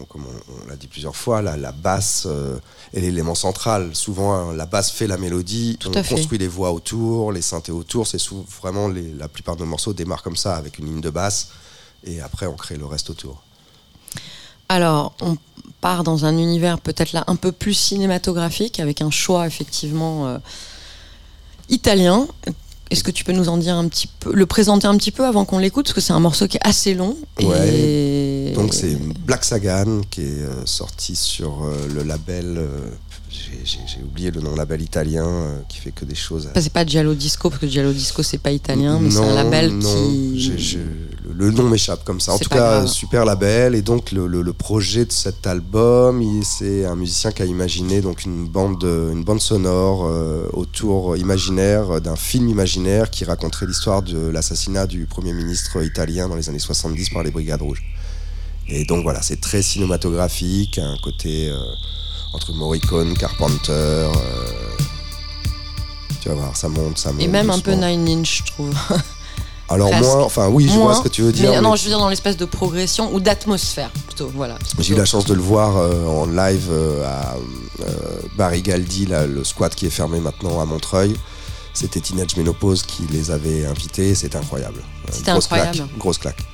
on- 0.00 0.04
comme 0.04 0.24
on, 0.24 0.62
on 0.64 0.68
l'a 0.68 0.76
dit 0.76 0.86
plusieurs 0.86 1.16
fois, 1.16 1.42
la, 1.42 1.56
la 1.56 1.72
basse 1.72 2.24
euh, 2.26 2.58
est 2.94 3.00
l'élément 3.00 3.34
central. 3.34 3.90
Souvent, 3.94 4.32
hein, 4.32 4.54
la 4.54 4.66
basse 4.66 4.90
fait 4.92 5.06
la 5.08 5.16
mélodie, 5.16 5.76
Tout 5.80 5.90
on 5.96 6.02
fait. 6.02 6.14
construit 6.14 6.38
les 6.38 6.46
voix 6.48 6.70
autour, 6.72 7.32
les 7.32 7.42
synthés 7.42 7.72
autour. 7.72 8.06
C'est 8.06 8.20
vraiment 8.60 8.86
les- 8.88 9.12
la 9.14 9.26
plupart 9.28 9.56
de 9.56 9.60
nos 9.62 9.70
morceaux 9.70 9.92
démarrent 9.92 10.22
comme 10.22 10.36
ça, 10.36 10.54
avec 10.56 10.78
une 10.78 10.86
ligne 10.86 11.00
de 11.00 11.10
basse, 11.10 11.48
et 12.04 12.20
après 12.20 12.46
on 12.46 12.54
crée 12.54 12.76
le 12.76 12.86
reste 12.86 13.10
autour. 13.10 13.42
Alors, 14.68 15.12
on 15.20 15.36
part 15.80 16.04
dans 16.04 16.24
un 16.24 16.38
univers 16.38 16.78
peut-être 16.80 17.12
là 17.12 17.24
un 17.26 17.36
peu 17.36 17.50
plus 17.52 17.74
cinématographique, 17.74 18.78
avec 18.80 19.02
un 19.02 19.10
choix 19.10 19.46
effectivement 19.46 20.28
euh, 20.28 20.38
italien. 21.68 22.26
Est-ce 22.92 23.02
que 23.02 23.10
tu 23.10 23.24
peux 23.24 23.32
nous 23.32 23.48
en 23.48 23.56
dire 23.56 23.74
un 23.74 23.88
petit 23.88 24.06
peu, 24.06 24.32
le 24.34 24.44
présenter 24.44 24.86
un 24.86 24.96
petit 24.98 25.10
peu 25.10 25.24
avant 25.24 25.46
qu'on 25.46 25.58
l'écoute, 25.58 25.86
parce 25.86 25.94
que 25.94 26.00
c'est 26.02 26.12
un 26.12 26.20
morceau 26.20 26.46
qui 26.46 26.58
est 26.58 26.66
assez 26.68 26.92
long. 26.94 27.16
et- 27.38 28.52
Donc 28.54 28.74
c'est 28.74 28.96
Black 29.26 29.44
Sagan 29.44 30.02
qui 30.10 30.20
est 30.20 30.42
euh, 30.42 30.66
sorti 30.66 31.16
sur 31.16 31.64
euh, 31.64 31.74
le 31.94 32.02
label, 32.02 32.56
euh, 32.58 32.68
j'ai- 33.30 34.02
oublié 34.04 34.30
le 34.30 34.42
nom, 34.42 34.54
label 34.54 34.82
italien 34.82 35.26
qui 35.70 35.78
fait 35.78 35.90
que 35.92 36.04
des 36.04 36.14
choses. 36.14 36.48
Enfin, 36.50 36.60
c'est 36.60 36.72
pas 36.72 36.84
Giallo 36.84 37.14
Disco, 37.14 37.48
parce 37.48 37.60
que 37.62 37.66
Giallo 37.66 37.92
Disco 37.92 38.22
c'est 38.22 38.36
pas 38.38 38.50
italien, 38.52 38.98
mais 39.00 39.10
c'est 39.10 39.18
un 39.20 39.34
label 39.34 39.70
non, 39.72 39.88
qui. 40.10 40.38
Le, 41.46 41.50
nom 41.50 41.68
m'échappe 41.68 42.04
comme 42.04 42.20
ça. 42.20 42.32
En 42.32 42.38
tout 42.38 42.48
cas, 42.48 42.56
grave. 42.80 42.86
super 42.86 43.24
label. 43.24 43.74
Et 43.74 43.82
donc 43.82 44.12
le, 44.12 44.26
le- 44.26 44.42
le 44.42 44.52
projet 44.52 45.04
de 45.04 45.12
cet 45.12 45.46
album, 45.46 46.22
c'est 46.44 46.84
un 46.84 46.94
musicien 46.96 47.32
qui 47.32 47.42
a 47.42 47.44
imaginé 47.46 48.00
donc 48.00 48.24
une 48.24 48.46
bande, 48.46 48.82
une 48.84 49.24
bande 49.24 49.40
sonore 49.40 50.04
euh, 50.06 50.46
autour 50.52 51.16
imaginaire 51.16 52.00
d'un 52.00 52.16
film 52.16 52.48
imaginaire 52.48 53.10
qui 53.10 53.24
raconterait 53.24 53.66
l'histoire 53.66 54.02
de 54.02 54.18
l'assassinat 54.28 54.86
du 54.86 55.06
premier 55.06 55.32
ministre 55.32 55.82
italien 55.82 56.28
dans 56.28 56.36
les 56.36 56.48
années 56.48 56.58
70 56.58 57.10
par 57.10 57.22
les 57.22 57.30
Brigades 57.30 57.62
Rouges. 57.62 57.82
Et 58.68 58.84
donc 58.84 59.02
voilà, 59.02 59.20
c'est 59.22 59.40
très 59.40 59.60
cinématographique, 59.60 60.78
un 60.78 60.96
côté 61.02 61.48
euh, 61.50 61.56
entre 62.32 62.52
Morricone, 62.54 63.14
Carpenter. 63.18 63.70
euh, 63.72 64.08
tu 66.20 66.28
vas 66.28 66.34
voir, 66.36 66.56
ça 66.56 66.68
monte, 66.68 66.98
ça 66.98 67.12
monte. 67.12 67.20
Et 67.22 67.28
même 67.28 67.50
un 67.50 67.58
peu. 67.58 67.72
Nine 67.72 68.08
Inch, 68.20 68.38
je 68.46 68.52
trouve. 68.52 68.72
Alors 69.68 69.90
presque. 69.90 70.04
moins, 70.04 70.22
enfin 70.22 70.48
oui, 70.48 70.68
je 70.68 70.78
vois 70.78 70.94
ce 70.94 71.02
que 71.02 71.08
tu 71.08 71.22
veux 71.22 71.32
dire. 71.32 71.50
mais, 71.50 71.56
mais 71.56 71.62
non, 71.62 71.76
je 71.76 71.84
veux 71.84 71.88
dire 71.88 71.98
dans 71.98 72.08
l'espèce 72.08 72.36
de 72.36 72.44
progression 72.44 73.14
ou 73.14 73.20
d'atmosphère 73.20 73.90
plutôt. 74.06 74.30
Voilà. 74.34 74.58
J'ai 74.78 74.94
eu 74.94 74.96
la 74.96 75.04
chance 75.04 75.24
de 75.24 75.34
le 75.34 75.40
voir 75.40 75.76
euh, 75.76 76.06
en 76.06 76.26
live 76.26 76.68
euh, 76.70 77.06
à 77.06 77.36
euh, 77.80 77.86
Barry 78.36 78.62
Galdi, 78.62 79.06
là, 79.06 79.26
le 79.26 79.44
squat 79.44 79.74
qui 79.74 79.86
est 79.86 79.90
fermé 79.90 80.20
maintenant 80.20 80.60
à 80.60 80.64
Montreuil. 80.64 81.14
C'était 81.74 82.00
Teenage 82.00 82.36
Menopause 82.36 82.82
qui 82.82 83.04
les 83.10 83.30
avait 83.30 83.64
invités, 83.64 84.14
c'était 84.14 84.36
incroyable. 84.36 84.82
C'était 85.10 85.30
incroyable. 85.30 85.76
Claque, 85.76 85.98
grosse 85.98 86.18
claque. 86.18 86.44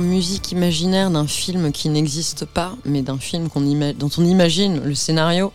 Musique 0.00 0.52
imaginaire 0.52 1.10
d'un 1.10 1.26
film 1.26 1.72
qui 1.72 1.88
n'existe 1.88 2.44
pas, 2.44 2.76
mais 2.84 3.02
d'un 3.02 3.18
film 3.18 3.48
dont 3.98 4.10
on 4.18 4.24
imagine 4.24 4.80
le 4.82 4.94
scénario. 4.94 5.52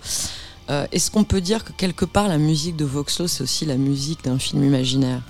Euh, 0.69 0.85
est-ce 0.91 1.11
qu'on 1.11 1.23
peut 1.23 1.41
dire 1.41 1.63
que 1.63 1.71
quelque 1.73 2.05
part 2.05 2.27
la 2.27 2.37
musique 2.37 2.75
de 2.75 2.85
Voxlo 2.85 3.27
c'est 3.27 3.43
aussi 3.43 3.65
la 3.65 3.77
musique 3.77 4.23
d'un 4.23 4.39
film 4.39 4.63
imaginaire? 4.63 5.21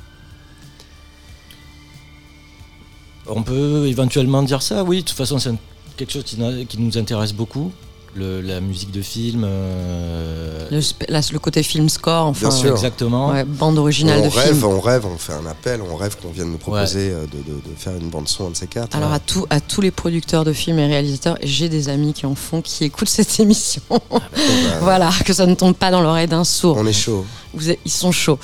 On 3.27 3.43
peut 3.43 3.87
éventuellement 3.87 4.43
dire 4.43 4.61
ça, 4.61 4.83
oui. 4.83 4.97
De 4.97 5.07
toute 5.07 5.17
façon, 5.17 5.39
c'est 5.39 5.53
quelque 5.95 6.11
chose 6.11 6.23
qui 6.23 6.79
nous 6.79 6.97
intéresse 6.97 7.33
beaucoup 7.33 7.71
la 8.15 8.59
musique 8.61 8.91
de 8.91 9.01
film. 9.01 9.43
Euh, 9.45 10.69
le, 10.71 11.39
côté 11.39 11.63
film 11.63 11.89
score, 11.89 12.27
enfin. 12.27 12.49
Bien 12.49 12.57
sûr. 12.57 12.71
Exactement. 12.71 13.33
bande 13.45 13.77
originale 13.77 14.19
on 14.19 14.27
de 14.27 14.29
rêve, 14.29 14.55
film. 14.55 14.63
On 14.65 14.79
rêve, 14.79 15.05
on 15.05 15.17
fait 15.17 15.33
un 15.33 15.45
appel, 15.45 15.81
on 15.81 15.95
rêve 15.95 16.17
qu'on 16.21 16.29
vienne 16.29 16.51
nous 16.51 16.57
proposer 16.57 17.11
euh, 17.11 17.25
de, 17.25 17.75
faire 17.77 17.95
une 17.95 18.09
bande 18.09 18.27
son 18.27 18.49
de 18.49 18.55
ces 18.55 18.67
quatre. 18.67 18.95
Alors 18.95 19.13
à, 19.13 19.19
tout, 19.19 19.45
à 19.49 19.59
tous 19.59 19.81
les 19.81 19.91
producteurs 19.91 20.43
de 20.43 20.53
films 20.53 20.79
et 20.79 20.87
réalisateurs, 20.87 21.37
j'ai 21.43 21.69
des 21.69 21.89
amis 21.89 22.13
qui 22.13 22.25
en 22.25 22.35
font, 22.35 22.61
qui 22.61 22.83
écoutent 22.83 23.09
cette 23.09 23.39
émission. 23.39 23.81
Ah, 23.89 23.99
bah, 24.09 24.19
voilà, 24.81 25.09
que 25.25 25.33
ça 25.33 25.45
ne 25.45 25.55
tombe 25.55 25.75
pas 25.75 25.91
dans 25.91 26.01
l'oreille 26.01 26.27
d'un 26.27 26.43
sourd. 26.43 26.77
On 26.77 26.85
est 26.85 26.93
chaud. 26.93 27.25
Vous 27.53 27.69
ils 27.69 27.91
sont 27.91 28.11
chauds. 28.11 28.39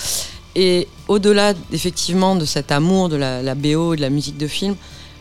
Et 0.55 0.87
au-delà 1.07 1.53
effectivement 1.71 2.35
de 2.35 2.45
cet 2.45 2.71
amour 2.71 3.09
de 3.09 3.15
la, 3.15 3.43
la 3.43 3.53
BO 3.53 3.93
et 3.93 3.97
de 3.97 4.01
la 4.01 4.09
musique 4.09 4.37
de 4.37 4.47
film, 4.47 4.75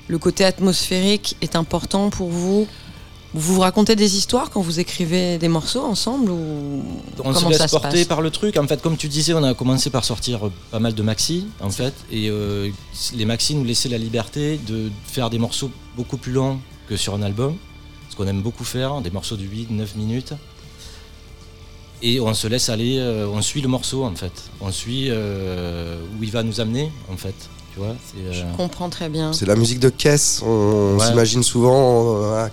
le 0.09 0.19
côté 0.19 0.45
atmosphérique 0.45 1.37
est 1.41 1.57
important 1.57 2.11
pour 2.11 2.29
vous? 2.29 2.67
Vous 3.37 3.55
vous 3.55 3.61
racontez 3.61 3.97
des 3.97 4.17
histoires 4.17 4.49
quand 4.49 4.63
vous 4.63 4.81
écrivez 4.81 5.37
des 5.37 5.49
morceaux 5.49 5.83
ensemble 5.83 6.31
ou 6.31 6.83
On 7.23 7.35
se 7.35 7.47
laisse 7.49 7.71
porter 7.71 8.07
par 8.07 8.23
le 8.23 8.31
truc. 8.31 8.57
En 8.57 8.67
fait, 8.67 8.81
comme 8.81 8.97
tu 8.97 9.09
disais, 9.09 9.35
on 9.35 9.43
a 9.45 9.53
commencé 9.53 9.91
par 9.91 10.07
sortir 10.07 10.51
pas 10.71 10.79
mal 10.79 10.95
de 10.95 11.03
maxi, 11.03 11.47
en 11.61 11.69
fait, 11.69 11.93
et 12.11 12.31
euh, 12.31 12.71
les 13.15 13.25
maxi 13.27 13.55
nous 13.55 13.65
laissaient 13.65 13.91
la 13.91 13.99
liberté 13.99 14.59
de 14.67 14.91
faire 15.07 15.29
des 15.29 15.39
morceaux 15.39 15.71
beaucoup 15.97 16.17
plus 16.17 16.33
longs 16.33 16.59
que 16.89 16.97
sur 16.97 17.15
un 17.15 17.23
album, 17.23 17.57
ce 18.09 18.17
qu'on 18.17 18.27
aime 18.27 18.41
beaucoup 18.41 18.65
faire, 18.65 19.03
des 19.03 19.11
morceaux 19.11 19.37
de 19.37 19.45
8-9 19.45 19.97
minutes. 19.97 20.33
Et 22.01 22.21
on 22.21 22.33
se 22.33 22.49
laisse 22.49 22.71
aller, 22.71 22.99
euh, 22.99 23.29
on 23.29 23.43
suit 23.43 23.61
le 23.61 23.69
morceau 23.69 24.05
en 24.05 24.15
fait, 24.15 24.51
on 24.63 24.71
suit 24.73 25.09
euh, 25.11 25.99
où 26.19 26.23
il 26.23 26.31
va 26.31 26.43
nous 26.43 26.61
amener 26.61 26.91
en 27.13 27.17
fait. 27.19 27.35
Je 27.77 28.43
euh, 28.43 28.53
comprends 28.57 28.89
très 28.89 29.09
bien. 29.09 29.33
C'est 29.33 29.47
la 29.47 29.57
musique 29.57 29.81
de 29.81 29.89
caisse. 29.89 30.43
On, 30.45 30.99
s'imagine 30.99 31.43
souvent 31.43 32.23
euh, 32.23 32.49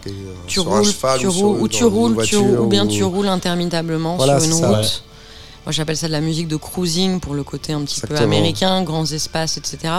tu 0.48 0.54
sur 0.54 0.66
roules, 0.66 0.80
un 0.80 0.84
cheval 0.84 1.20
tu 1.20 1.28
ou, 1.28 1.62
ou 1.62 1.68
tu 1.68 1.86
roules, 1.86 2.18
ou 2.60 2.66
bien 2.68 2.86
tu 2.88 3.04
roules 3.04 3.28
interminablement 3.28 4.20
sur 4.20 4.44
une 4.44 4.54
route. 4.54 5.04
Moi, 5.66 5.72
j'appelle 5.72 5.96
ça 5.96 6.08
de 6.08 6.12
la 6.12 6.20
musique 6.20 6.50
de 6.50 6.58
cruising 6.58 7.22
pour 7.22 7.36
le 7.36 7.44
côté 7.44 7.72
un 7.72 7.82
petit 7.84 8.02
peu 8.02 8.18
américain, 8.18 8.84
grands 8.84 9.06
espaces, 9.06 9.58
etc. 9.58 9.94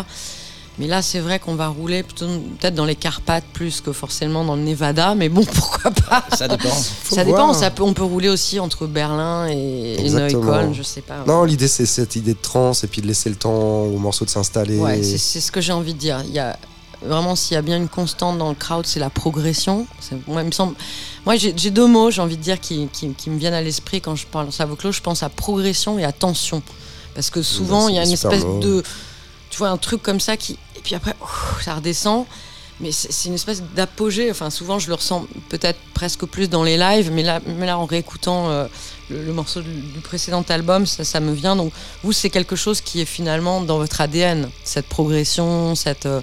Mais 0.79 0.89
là, 0.89 1.03
c'est 1.03 1.21
vrai 1.21 1.39
qu'on 1.39 1.55
va 1.55 1.69
rouler 1.69 2.03
plutôt 2.03 2.27
peut-être 2.27 2.75
dans 2.75 2.85
les 2.85 2.97
Carpates 2.97 3.45
plus 3.53 3.81
que 3.81 3.93
forcément 3.93 4.45
dans 4.45 4.57
le 4.57 4.63
Nevada, 4.63 5.15
mais 5.15 5.29
bon, 5.29 5.45
pourquoi 5.55 5.93
pas? 5.93 6.25
Ça 6.37 6.49
dépend. 6.49 6.69
ça 6.71 7.25
dépend. 7.25 7.53
Ça 7.53 7.71
peut, 7.71 7.85
on 7.85 7.95
peut 7.95 8.03
rouler 8.03 8.29
aussi 8.29 8.59
entre 8.59 8.87
Berlin 8.87 9.47
et, 9.47 10.11
Neukölln, 10.11 10.75
je 10.75 10.83
sais 10.83 11.03
pas. 11.03 11.25
Non, 11.27 11.45
l'idée 11.45 11.69
c'est 11.69 11.87
cette 11.87 12.17
idée 12.17 12.35
de 12.35 12.41
trance 12.41 12.83
et 12.83 12.89
puis 12.89 13.03
de 13.03 13.07
laisser 13.07 13.29
le 13.29 13.37
temps 13.37 13.83
au 13.83 13.99
morceau 13.99 14.25
de 14.25 14.31
s'installer. 14.31 14.79
Ouais, 14.79 15.03
c'est 15.03 15.41
ce 15.41 15.53
que 15.53 15.61
j'ai 15.61 15.73
envie 15.73 15.95
de 15.95 15.99
dire. 15.99 16.23
Il 16.27 16.33
y 16.33 16.41
a 16.41 16.57
vraiment 17.03 17.37
s'il 17.37 17.55
y 17.55 17.59
a 17.59 17.63
bien 17.63 17.77
une 17.77 17.89
constante 17.89 18.39
dans 18.39 18.49
le 18.49 18.57
crowd, 18.57 18.85
c'est 18.85 19.01
la 19.01 19.11
progression. 19.11 19.87
Moi, 20.27 20.43
il 20.43 20.47
me 20.47 20.53
semble. 20.53 20.75
Moi, 21.25 21.37
j'ai 21.37 21.71
deux 21.71 21.87
mots, 21.87 22.11
j'ai 22.11 22.21
envie 22.21 22.37
de 22.37 22.43
dire, 22.43 22.61
qui, 22.61 22.89
qui, 22.89 23.31
me 23.31 23.39
viennent 23.39 23.55
à 23.55 23.63
l'esprit 23.63 24.01
quand 24.01 24.17
je 24.17 24.27
parle 24.27 24.47
de 24.47 24.53
Savoclo. 24.53 24.91
Je 24.91 25.01
pense 25.01 25.23
à 25.23 25.29
progression 25.29 26.01
et 26.01 26.05
à 26.05 26.13
tension, 26.13 26.63
parce 27.15 27.31
que 27.31 27.43
souvent 27.43 27.89
il 27.89 27.95
y 27.95 27.99
a 27.99 28.05
une 28.05 28.13
espèce 28.13 28.45
de 28.61 28.83
tu 29.51 29.59
vois 29.59 29.69
un 29.69 29.77
truc 29.77 30.03
comme 30.03 30.19
ça 30.19 30.37
qui 30.37 30.55
et 30.55 30.59
puis 30.85 30.95
après 30.95 31.17
ça 31.63 31.75
redescend. 31.75 32.27
Mais 32.81 32.91
c'est 32.91 33.29
une 33.29 33.35
espèce 33.35 33.63
d'apogée. 33.63 34.31
Enfin 34.31 34.51
souvent 34.51 34.79
je 34.79 34.89
le 34.89 34.95
ressens 34.95 35.27
peut-être 35.49 35.79
presque 35.95 36.25
plus 36.27 36.49
dans 36.49 36.63
les 36.63 36.77
lives 36.77 37.11
mais 37.13 37.23
là, 37.23 37.41
mais 37.59 37.67
là 37.67 37.79
en 37.79 37.87
réécoutant 37.87 38.51
euh, 38.51 38.67
le, 39.11 39.33
morceau 39.33 39.63
du, 39.63 40.01
précédent 40.03 40.45
album 40.49 40.87
ça, 40.87 41.05
ça 41.05 41.21
me 41.21 41.33
vient. 41.33 41.57
Donc 41.57 41.73
vous 42.03 42.13
c'est 42.13 42.31
quelque 42.31 42.57
chose 42.57 42.81
qui 42.81 43.01
est 43.01 43.05
finalement 43.07 43.61
dans 43.61 43.79
votre 43.79 44.01
ADN 44.01 44.49
cette 44.65 44.87
progression 44.87 45.75
cette 45.75 46.07
euh, 46.07 46.21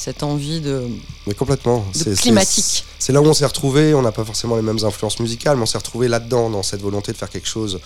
cette 0.00 0.22
envie 0.22 0.62
de, 0.62 0.88
mais 1.26 1.34
complètement. 1.34 1.84
c'est 1.92 2.18
climatique. 2.18 2.86
C'est 2.98 3.12
là 3.12 3.20
où 3.20 3.26
on 3.26 3.34
s'est 3.34 3.44
retrouvé. 3.44 3.94
On 3.94 4.00
n'a 4.00 4.12
pas 4.12 4.24
forcément 4.24 4.56
les 4.56 4.62
mêmes 4.62 4.82
influences 4.82 5.20
musicales, 5.20 5.58
mais 5.58 5.64
on 5.64 5.66
s'est 5.66 5.76
retrouvé 5.76 6.08
là-dedans, 6.08 6.48
dans 6.48 6.62
cette 6.62 6.80
volonté 6.80 7.12
de 7.12 7.18
faire 7.18 7.28
quelque 7.28 7.46
chose, 7.46 7.80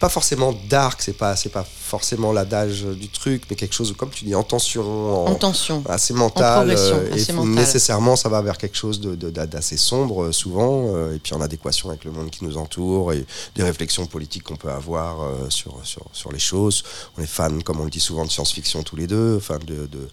pas 0.00 0.08
forcément 0.08 0.54
dark. 0.70 1.02
C'est 1.02 1.12
pas, 1.12 1.36
c'est 1.36 1.50
pas 1.50 1.66
forcément 1.68 2.32
l'adage 2.32 2.84
du 2.84 3.10
truc, 3.10 3.42
mais 3.50 3.56
quelque 3.56 3.74
chose, 3.74 3.94
comme 3.98 4.08
tu 4.08 4.24
dis, 4.24 4.34
en 4.34 4.44
tension, 4.44 5.26
en, 5.26 5.34
tension, 5.34 5.84
assez 5.86 6.14
mental. 6.14 6.70
Euh, 6.70 7.14
et 7.14 7.32
nécessairement, 7.44 8.16
ça 8.16 8.30
va 8.30 8.40
vers 8.40 8.56
quelque 8.56 8.76
chose 8.76 8.98
d'assez 8.98 9.76
sombre 9.76 10.24
euh, 10.24 10.32
souvent, 10.32 10.94
euh, 10.94 11.16
et 11.16 11.18
puis 11.18 11.34
en 11.34 11.42
adéquation 11.42 11.90
avec 11.90 12.06
le 12.06 12.12
monde 12.12 12.30
qui 12.30 12.46
nous 12.46 12.56
entoure 12.56 13.12
et 13.12 13.26
des 13.56 13.62
réflexions 13.62 14.06
politiques 14.06 14.44
qu'on 14.44 14.56
peut 14.56 14.70
avoir 14.70 15.18
sur, 15.50 15.78
sur, 15.84 16.06
sur 16.14 16.32
les 16.32 16.38
choses. 16.38 16.82
On 17.18 17.22
est 17.22 17.26
fans, 17.26 17.60
comme 17.62 17.78
on 17.78 17.84
le 17.84 17.90
dit 17.90 18.00
souvent, 18.00 18.24
de 18.24 18.30
science-fiction 18.30 18.82
tous 18.84 18.96
les 18.96 19.06
deux, 19.06 19.36
enfin 19.36 19.58
de, 19.66 19.86
de 19.86 20.08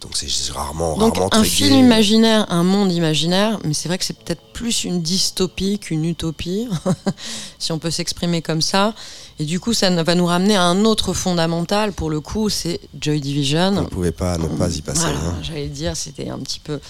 donc 0.00 0.16
c'est 0.16 0.52
rarement, 0.52 0.96
donc 0.96 1.18
un 1.32 1.44
film 1.44 1.74
imaginaire, 1.74 2.46
un 2.50 2.62
monde 2.62 2.92
imaginaire, 2.92 3.58
mais 3.64 3.74
c'est 3.74 3.88
vrai 3.88 3.98
que 3.98 4.04
c'est 4.04 4.18
peut-être 4.18 4.42
plus 4.52 4.84
une 4.84 5.02
dystopie 5.02 5.78
qu'une 5.78 6.04
utopie, 6.04 6.68
si 7.58 7.72
on 7.72 7.78
peut 7.78 7.90
s'exprimer 7.90 8.42
comme 8.42 8.62
ça. 8.62 8.94
Et 9.38 9.44
du 9.44 9.60
coup, 9.60 9.74
ça 9.74 9.90
va 9.90 10.14
nous 10.14 10.26
ramener 10.26 10.56
à 10.56 10.62
un 10.62 10.84
autre 10.84 11.12
fondamental, 11.12 11.92
pour 11.92 12.10
le 12.10 12.20
coup, 12.20 12.48
c'est 12.48 12.80
Joy 12.98 13.20
Division. 13.20 13.76
On 13.76 13.82
ne 13.82 13.86
pouvait 13.86 14.12
pas 14.12 14.38
ne 14.38 14.46
pas 14.46 14.74
y 14.74 14.80
passer. 14.80 15.06
Hein. 15.06 15.34
J'allais 15.42 15.68
dire, 15.68 15.96
c'était 15.96 16.30
un 16.30 16.38
petit 16.38 16.60
peu 16.60 16.80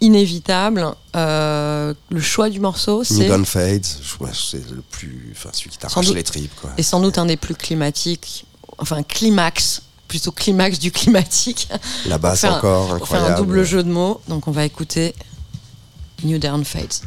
inévitable. 0.00 0.86
Euh, 1.16 1.94
le 2.10 2.20
choix 2.20 2.48
du 2.48 2.60
morceau, 2.60 3.04
c'est. 3.04 3.26
Gun 3.26 3.44
Fades, 3.44 3.84
c'est 3.84 4.70
le 4.70 4.82
plus. 4.90 5.32
Enfin, 5.36 5.50
celui 5.52 5.70
qui 5.70 5.78
t'arrache 5.78 6.10
les 6.10 6.22
tripes. 6.22 6.54
Quoi. 6.60 6.70
Et 6.78 6.82
sans 6.82 7.00
doute 7.00 7.18
un 7.18 7.26
des 7.26 7.36
plus 7.36 7.54
climatiques, 7.54 8.46
enfin, 8.78 9.02
climax 9.02 9.82
plutôt 10.10 10.32
climax 10.32 10.80
du 10.80 10.90
climatique. 10.90 11.68
La 12.06 12.18
basse 12.18 12.42
encore, 12.42 12.94
incroyable. 12.94 13.02
On 13.02 13.06
fait 13.06 13.32
un 13.32 13.36
double 13.36 13.62
jeu 13.64 13.84
de 13.84 13.88
mots, 13.88 14.20
donc 14.26 14.48
on 14.48 14.50
va 14.50 14.64
écouter 14.64 15.14
New 16.24 16.38
Down 16.38 16.64
Fades. 16.64 17.06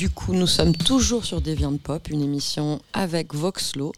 Du 0.00 0.08
coup, 0.08 0.32
nous 0.32 0.46
sommes 0.46 0.74
toujours 0.74 1.26
sur 1.26 1.42
Deviant 1.42 1.76
Pop, 1.76 2.08
une 2.08 2.22
émission 2.22 2.80
avec 2.94 3.34
Voxlo. 3.34 3.92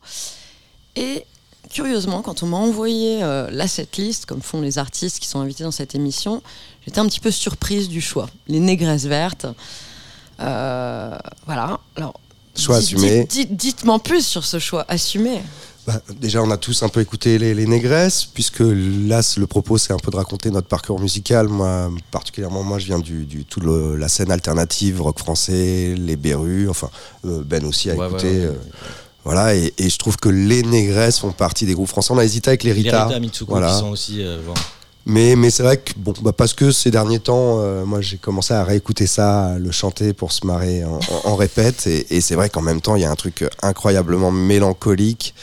Et 0.96 1.24
curieusement, 1.70 2.22
quand 2.22 2.42
on 2.42 2.46
m'a 2.46 2.56
envoyé 2.56 3.22
euh, 3.22 3.48
la 3.52 3.68
setlist, 3.68 4.26
comme 4.26 4.42
font 4.42 4.60
les 4.60 4.78
artistes 4.78 5.20
qui 5.20 5.28
sont 5.28 5.38
invités 5.38 5.62
dans 5.62 5.70
cette 5.70 5.94
émission, 5.94 6.42
j'étais 6.84 6.98
un 6.98 7.06
petit 7.06 7.20
peu 7.20 7.30
surprise 7.30 7.88
du 7.88 8.00
choix. 8.00 8.28
Les 8.48 8.58
négresses 8.58 9.04
vertes. 9.04 9.46
Euh, 10.40 11.16
voilà. 11.46 11.78
Alors, 11.94 12.18
choix 12.56 12.78
assumé. 12.78 13.28
Dites-moi 13.50 14.00
plus 14.00 14.26
sur 14.26 14.44
ce 14.44 14.58
choix 14.58 14.84
assumé. 14.88 15.40
Bah, 15.84 16.00
déjà, 16.20 16.40
on 16.40 16.50
a 16.52 16.56
tous 16.56 16.84
un 16.84 16.88
peu 16.88 17.00
écouté 17.00 17.38
les, 17.38 17.66
négresses, 17.66 18.24
puisque 18.24 18.60
là, 18.60 19.20
le 19.36 19.46
propos, 19.46 19.78
c'est 19.78 19.92
un 19.92 19.98
peu 19.98 20.12
de 20.12 20.16
raconter 20.16 20.50
notre 20.50 20.68
parcours 20.68 21.00
musical. 21.00 21.48
Moi, 21.48 21.90
particulièrement, 22.12 22.62
moi, 22.62 22.78
je 22.78 22.86
viens 22.86 23.00
du, 23.00 23.24
du 23.24 23.44
tout 23.44 23.60
la 23.60 24.08
scène 24.08 24.30
alternative, 24.30 25.02
rock 25.02 25.18
français, 25.18 25.94
les 25.98 26.14
Berus, 26.14 26.68
enfin, 26.68 26.88
euh, 27.24 27.42
Ben 27.44 27.64
aussi 27.64 27.90
a 27.90 27.94
écouté. 27.94 28.28
Euh, 28.28 28.52
voilà, 29.24 29.56
et, 29.56 29.72
je 29.78 29.98
trouve 29.98 30.16
que 30.18 30.28
les 30.28 30.62
négresses 30.62 31.18
font 31.18 31.32
partie 31.32 31.66
des 31.66 31.74
groupes 31.74 31.88
français. 31.88 32.12
On 32.12 32.18
a 32.18 32.24
hésité 32.24 32.50
avec 32.50 32.62
les 32.62 32.72
Rita. 32.72 33.08
Les 33.08 33.16
Rita 33.16 33.44
voilà. 33.48 33.72
qui 33.72 33.78
sont 33.78 33.90
aussi. 33.90 34.22
Euh, 34.22 34.38
mais, 35.04 35.34
mais 35.34 35.50
c'est 35.50 35.64
vrai 35.64 35.78
que, 35.78 35.94
bon, 35.96 36.14
bah 36.22 36.32
parce 36.32 36.54
que 36.54 36.70
ces 36.70 36.92
derniers 36.92 37.18
temps, 37.18 37.56
moi 37.84 38.00
j'ai 38.00 38.18
commencé 38.18 38.54
à 38.54 38.62
réécouter 38.62 39.08
ça, 39.08 39.46
à 39.46 39.58
le 39.58 39.72
chanter 39.72 40.12
pour 40.12 40.30
se 40.30 40.46
marrer 40.46 40.84
en, 41.24 41.34
répète. 41.34 41.88
Et, 41.88 42.16
et 42.16 42.20
c'est 42.20 42.36
vrai 42.36 42.50
qu'en 42.50 42.62
même 42.62 42.80
temps, 42.80 42.94
il 42.94 43.02
y 43.02 43.04
a 43.04 43.10
un 43.10 43.16
truc 43.16 43.44
incroyablement 43.62 44.30
mélancolique. 44.30 45.34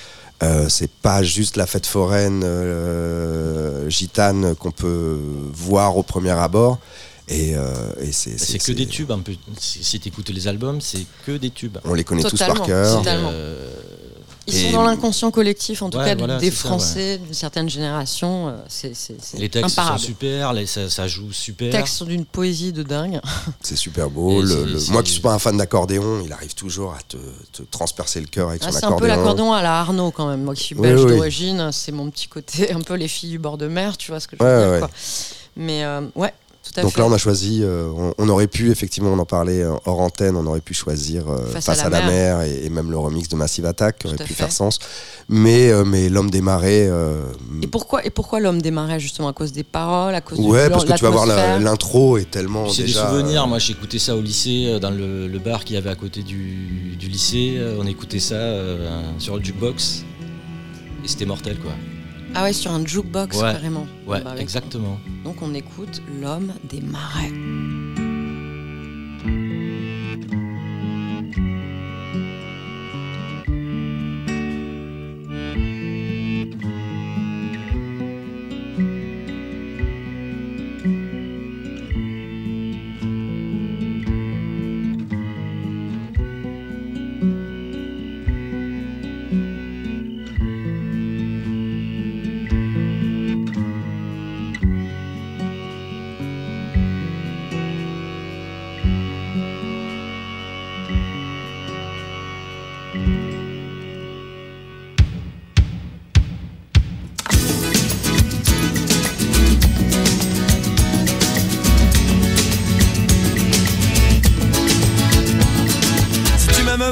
Euh, 0.42 0.70
c'est 0.70 0.90
pas 0.90 1.22
juste 1.22 1.58
la 1.58 1.66
fête 1.68 1.86
foraine 1.86 2.44
euh, 2.46 3.90
gitane 3.90 4.56
qu'on 4.56 4.72
peut 4.72 5.20
voir 5.54 5.98
au 5.98 6.04
premier 6.04 6.32
abord. 6.32 6.80
Et, 7.28 7.56
euh, 7.56 8.12
c'est 8.12 8.58
que 8.58 8.72
des 8.72 8.88
tubes 8.88 9.12
un 9.12 9.20
peu. 9.20 9.34
Si 9.58 10.00
tu 10.00 10.08
écoutes 10.08 10.30
les 10.30 10.48
albums, 10.48 10.82
c'est 10.82 11.06
que 11.26 11.38
des 11.38 11.52
tubes. 11.52 11.78
On 11.84 11.94
les 11.94 12.04
connaît 12.04 12.24
tous 12.24 12.40
par 12.40 12.62
cœur. 12.64 13.04
Ils 14.52 14.66
sont 14.66 14.72
dans 14.72 14.84
l'inconscient 14.84 15.32
collectif, 15.32 15.82
en 15.82 15.90
tout 15.90 15.98
cas 15.98 16.16
des 16.16 16.52
Français 16.52 17.18
d'une 17.18 17.34
certaine 17.34 17.70
génération. 17.70 18.50
Euh, 18.50 18.58
c'est, 18.68 18.94
les 19.38 19.50
textes 19.50 19.76
sont 19.76 19.98
super, 19.98 20.54
ça, 20.68 21.08
joue 21.08 21.32
super. 21.32 21.68
Les 21.68 21.72
textes 21.72 21.96
sont 21.96 22.06
d'une 22.06 22.26
poésie 22.26 22.74
de 22.74 22.84
dingue. 22.84 23.20
C'est 23.62 23.76
super 23.76 24.10
beau. 24.10 24.44
moi 24.92 25.04
qui 25.04 25.12
suis 25.12 25.22
pas 25.22 25.34
un 25.34 25.40
fan 25.40 25.58
d'accordéon, 25.58 26.22
il 26.24 26.32
arrive 26.32 26.54
toujours 26.56 26.94
à 26.94 27.00
te, 27.08 27.18
transpercer 27.72 28.20
le 28.20 28.28
cœur 28.28 28.50
avec 28.50 28.62
ah, 28.64 28.72
son 28.72 28.78
accordéon. 28.78 28.90
C'est 28.90 28.96
un 28.96 29.00
peu 29.00 29.08
l'accordéon 29.08 29.54
à 29.54 29.62
la 29.62 29.80
Arnaud 29.80 30.12
quand 30.12 30.28
même. 30.28 30.44
Moi 30.44 30.56
qui 30.56 30.64
suis 30.64 30.76
belge 30.76 31.06
d'origine, 31.06 31.72
c'est 31.72 31.92
mon 31.92 32.10
petit 32.10 32.28
côté, 32.28 32.72
un 32.74 32.82
peu 32.82 32.96
les 32.96 33.08
filles 33.08 33.32
du 33.32 33.40
bord 33.40 33.58
de 33.58 33.68
mer, 33.68 33.98
tu 33.98 34.12
vois 34.12 34.20
ce 34.20 34.28
que 34.28 34.36
je 34.40 34.44
veux 34.44 34.72
dire. 34.72 34.80
Quoi. 34.80 34.90
Mais 35.56 35.84
euh, 35.84 36.02
ouais, 36.16 36.34
donc 36.76 36.98
là, 36.98 37.06
on 37.06 37.12
a 37.12 37.18
choisi, 37.18 37.62
euh, 37.64 37.90
on, 38.18 38.30
aurait 38.30 38.48
pu, 38.48 38.72
effectivement, 38.72 39.12
on 39.12 39.20
en 39.20 39.26
parlait 39.26 39.62
euh, 39.62 39.74
hors 39.86 40.00
antenne, 40.00 40.36
on 40.36 40.46
aurait 40.46 40.62
pu 40.62 40.74
choisir 40.74 41.30
euh, 41.30 41.46
Face, 41.48 41.68
à, 41.70 41.90
la, 41.90 42.06
mer, 42.06 42.42
et, 42.42 42.70
même 42.70 42.92
le 42.92 42.98
remix 42.98 43.28
de 43.28 43.36
Massive 43.36 43.66
Attack 43.66 44.04
aurait 44.06 44.18
pu 44.18 44.34
faire 44.34 44.52
sens. 44.52 44.80
Mais, 45.28 45.72
mais 45.86 46.10
L'homme 46.10 46.30
des 46.30 46.42
marais. 46.42 46.90
et 47.62 47.68
pourquoi, 47.68 48.06
et 48.06 48.10
pourquoi 48.10 48.40
L'homme 48.40 48.62
des 48.62 48.72
marais, 48.72 49.00
justement? 49.00 49.30
À 49.30 49.34
cause 49.34 49.52
des 49.52 49.64
paroles 49.64 50.16
à 50.16 50.22
cause 50.22 50.40
Ouais, 50.40 50.70
parce 50.70 50.86
que 50.86 50.94
tu 50.94 51.04
vas 51.04 51.10
voir 51.10 51.26
l'intro 51.60 52.18
est 52.18 52.30
tellement. 52.30 52.70
C'est 52.70 52.84
des 52.84 52.94
souvenirs. 52.94 53.48
Moi, 53.48 53.60
j'écoutais 53.60 54.00
ça 54.00 54.16
au 54.16 54.22
lycée, 54.22 54.80
dans 54.80 54.92
le, 54.92 55.40
bar 55.40 55.64
qu'il 55.64 55.76
y 55.76 55.78
avait 55.78 55.90
à 55.90 55.96
côté 55.96 56.22
du, 56.22 56.96
du 57.00 57.08
lycée. 57.08 57.60
On 57.80 57.88
écoutait 57.88 58.20
ça 58.20 58.36
sur 59.18 59.38
le 59.38 59.44
jukebox. 59.44 60.04
Et 61.04 61.08
c'était 61.08 61.26
mortel, 61.26 61.58
quoi. 61.60 61.72
Ah 62.36 62.44
ouais, 62.44 62.54
sur 62.54 62.72
un 62.72 62.86
jukebox 62.86 63.38
carrément. 63.40 63.88
Ouais, 64.08 64.22
bah 64.22 64.36
exactement. 64.38 65.00
Donc 65.24 65.42
on 65.42 65.54
écoute 65.54 66.02
L'homme 66.22 66.54
des 66.70 66.82
marais. 66.82 67.32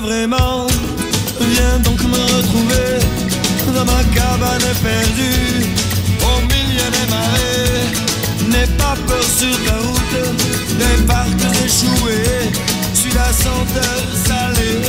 Vraiment. 0.08 0.68
Viens 1.54 1.80
donc 1.80 2.02
me 2.04 2.22
retrouver 2.36 2.92
dans 3.76 3.86
ma 3.86 4.04
cabane 4.16 4.70
perdue, 4.82 5.66
au 6.30 6.38
milieu 6.54 6.88
des 6.96 7.08
marées. 7.14 7.86
N'aie 8.52 8.72
pas 8.78 8.96
peur 9.08 9.24
sur 9.40 9.56
ta 9.66 9.78
route, 9.86 10.18
des 10.82 10.98
parcs 11.06 11.46
échoués, 11.66 12.50
suis 12.94 13.12
la 13.12 13.32
senteur 13.34 13.98
salée. 14.26 14.82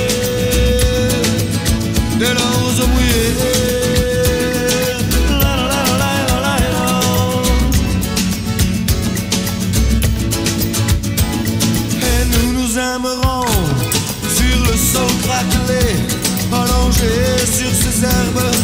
De 2.20 2.28
l'ange 15.28 15.44
mouillé. 15.58 16.08
sur 17.46 17.70
ces 17.74 18.04
herbes 18.04 18.57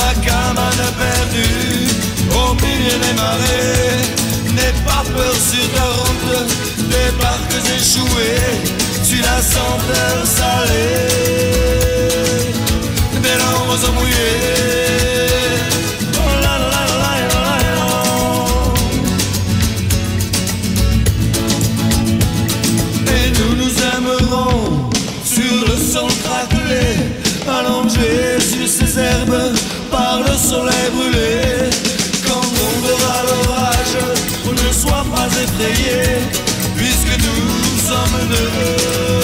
ma 0.00 0.14
cabane 0.24 0.88
perdue, 1.00 1.88
au 2.40 2.54
milieu 2.62 2.96
des 3.04 3.14
marées. 3.22 4.00
N'aie 4.54 4.76
pas 4.86 5.04
peur 5.14 5.34
sur 5.50 5.66
ta 5.74 5.86
route, 5.98 6.32
des 6.92 7.10
parcs 7.22 7.60
échoués, 7.76 8.48
suis 9.02 9.20
la 9.20 9.40
senteur 9.54 10.16
salée, 10.24 11.08
des 13.22 13.36
larmes 13.40 13.76
mouillées. 13.96 14.60
Le 30.22 30.36
soleil 30.36 30.90
brûlé. 30.94 31.70
Quand 32.26 32.40
tombera 32.40 33.16
l'orage, 33.28 33.96
ne 34.52 34.72
sois 34.72 35.04
pas 35.14 35.26
effrayé, 35.26 36.02
puisque 36.76 37.14
nous 37.26 37.78
sommes 37.88 38.28
deux 38.28 39.19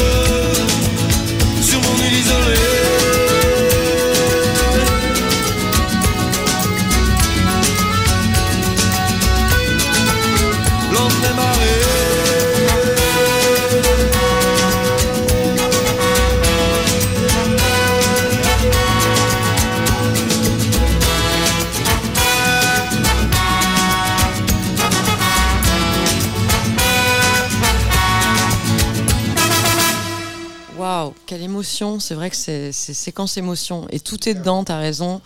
C'est 32.00 32.14
vrai 32.14 32.30
que 32.30 32.36
c'est 32.36 32.72
séquence 32.72 33.36
émotion. 33.36 33.86
Et 33.90 34.00
tout 34.00 34.28
est 34.28 34.34
dedans, 34.34 34.64
tu 34.64 34.72
as 34.72 34.78
raison. 34.78 35.20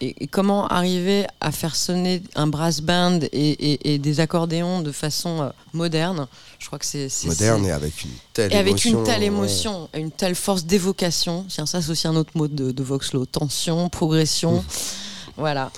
Et, 0.00 0.26
comment 0.26 0.66
arriver 0.66 1.26
à 1.40 1.52
faire 1.52 1.76
sonner 1.76 2.22
un 2.34 2.48
brass 2.48 2.80
band 2.80 3.20
et, 3.32 3.98
des 3.98 4.20
accordéons 4.20 4.80
de 4.80 4.90
façon 4.90 5.42
euh, 5.42 5.48
moderne? 5.72 6.26
Je 6.58 6.66
crois 6.66 6.80
que 6.80 6.86
c'est 6.86 7.08
moderne 7.24 7.64
et 7.66 7.70
avec 7.70 8.02
une 8.02 8.10
telle 8.32 8.52
et 8.52 8.56
avec 8.56 8.84
une 8.84 9.04
telle 9.04 9.22
émotion, 9.22 9.88
une 9.94 10.10
telle 10.10 10.34
force 10.34 10.64
d'évocation. 10.64 11.44
Tiens, 11.48 11.66
ça 11.66 11.80
c'est 11.80 11.90
aussi 11.90 12.08
un 12.08 12.16
autre 12.16 12.32
mot 12.34 12.48
de, 12.48 12.72
de 12.72 12.82
Voxlo 12.82 13.26
tension, 13.26 13.88
progression. 13.88 14.64
Voilà 15.42 15.70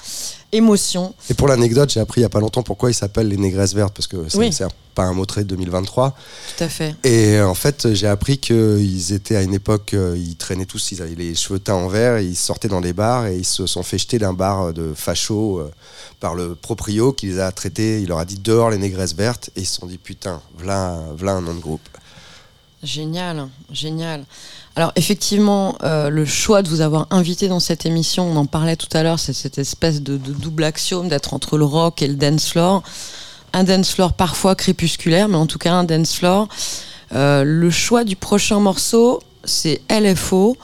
émotion. 0.55 1.15
Et 1.29 1.35
pour 1.35 1.49
l'anecdote, 1.49 1.91
j'ai 1.91 2.01
appris 2.01 2.21
il 2.21 2.23
n'y 2.23 2.27
a 2.27 2.31
pas 2.31 2.41
longtemps 2.41 2.63
pourquoi 2.63 2.91
ils 2.91 2.95
s'appellent 2.95 3.29
les 3.29 3.37
négresses 3.37 3.75
vertes, 3.75 3.93
parce 3.95 4.07
que 4.07 4.29
c'est 4.29 4.67
pas 4.95 5.03
un 5.03 5.13
mot 5.13 5.27
trait 5.27 5.43
de 5.43 5.49
2023. 5.49 6.17
Tout 6.57 6.65
à 6.65 6.69
fait. 6.69 6.95
Et 7.03 7.41
en 7.41 7.55
fait, 7.55 7.93
j'ai 7.95 8.07
appris 8.07 8.39
qu'ils 8.39 9.13
étaient 9.13 9.35
à 9.35 9.43
une 9.43 9.55
époque, 9.55 9.95
euh, 9.95 10.17
ils 10.17 10.37
traînaient 10.37 10.67
tous, 10.67 10.93
ils 10.93 11.03
avaient 11.03 11.17
les 11.17 11.35
cheveux 11.35 11.59
teints 11.59 11.75
en 11.75 11.89
vert, 11.89 12.21
ils 12.21 12.37
sortaient 12.37 12.69
dans 12.69 12.81
des 12.81 12.93
bars 12.93 13.27
et 13.27 13.37
ils 13.37 13.45
se 13.45 13.67
sont 13.67 13.83
fait 13.83 13.99
jeter 13.99 14.19
d'un 14.19 14.33
bar 14.33 14.73
de 14.73 14.93
facho 14.95 15.59
euh, 15.59 15.71
par 16.21 16.37
le 16.37 16.55
proprio 16.55 17.13
qui 17.13 17.27
les 17.27 17.41
a 17.41 17.51
traités, 17.51 18.01
il 18.01 18.09
leur 18.09 18.19
a 18.19 18.25
dit 18.25 18.39
dehors 18.39 18.71
les 18.71 18.79
négresses 18.79 19.17
vertes, 19.17 19.51
et 19.57 19.63
ils 19.63 19.67
se 19.67 19.81
sont 19.81 19.87
dit 19.87 19.99
putain, 19.99 20.41
voilà, 20.57 21.01
voilà 21.17 21.33
un 21.33 21.41
nom 21.41 21.55
de 21.55 21.61
groupe. 21.61 21.89
Génial, 22.85 23.49
génial. 23.73 24.25
Alors 24.77 24.93
effectivement, 24.97 25.77
euh, 25.85 26.11
le 26.11 26.25
choix 26.25 26.63
de 26.63 26.69
vous 26.69 26.81
avoir 26.81 27.07
invité 27.11 27.47
dans 27.47 27.61
cette 27.61 27.87
émission, 27.87 28.29
on 28.29 28.37
en 28.37 28.47
parlait 28.47 28.75
tout 28.75 28.89
à 28.93 29.05
l'heure, 29.05 29.21
c'est 29.21 29.33
cette 29.33 29.59
espèce 29.59 30.03
de, 30.03 30.17
double 30.17 30.65
axiome 30.65 31.09
d'être 31.09 31.33
entre 31.33 31.57
le 31.57 31.65
rock 31.65 32.03
et 32.03 32.09
le 32.09 32.15
dance 32.15 32.51
floor. 32.51 32.83
Un 33.53 33.63
dance 33.63 33.93
floor 33.93 34.15
parfois 34.15 34.57
crépusculaire, 34.57 35.29
mais 35.29 35.37
en 35.37 35.47
tout 35.47 35.59
cas 35.59 35.73
un 35.73 35.85
dance 35.85 36.15
floor. 36.15 36.49
Euh, 37.15 37.45
le 37.45 37.71
choix 37.71 38.03
du 38.03 38.17
prochain 38.17 38.59
morceau, 38.59 39.21
c'est 39.45 39.81
LFO. 39.89 40.57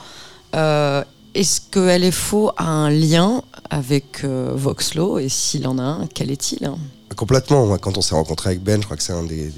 Euh, 0.55 1.05
est-ce 1.33 1.61
que 1.61 1.79
LFO 1.97 2.51
a 2.57 2.65
un 2.65 2.89
lien 2.89 3.41
avec 3.69 4.25
Voxlo? 4.25 5.19
Et 5.19 5.29
s'il 5.29 5.65
en 5.65 5.77
a 5.77 5.83
un, 5.83 6.07
quel 6.07 6.31
est-il? 6.31 6.69
Complètement. 7.15 7.77
quand 7.77 7.97
on 7.97 8.01
s'est 8.01 8.15
rencontré 8.15 8.51
avec 8.51 8.63
Ben, 8.63 8.79
je 8.79 8.85
crois 8.85 8.95
que 8.95 9.03
c'est 9.03 9.13
un 9.13 9.23
des, 9.23 9.51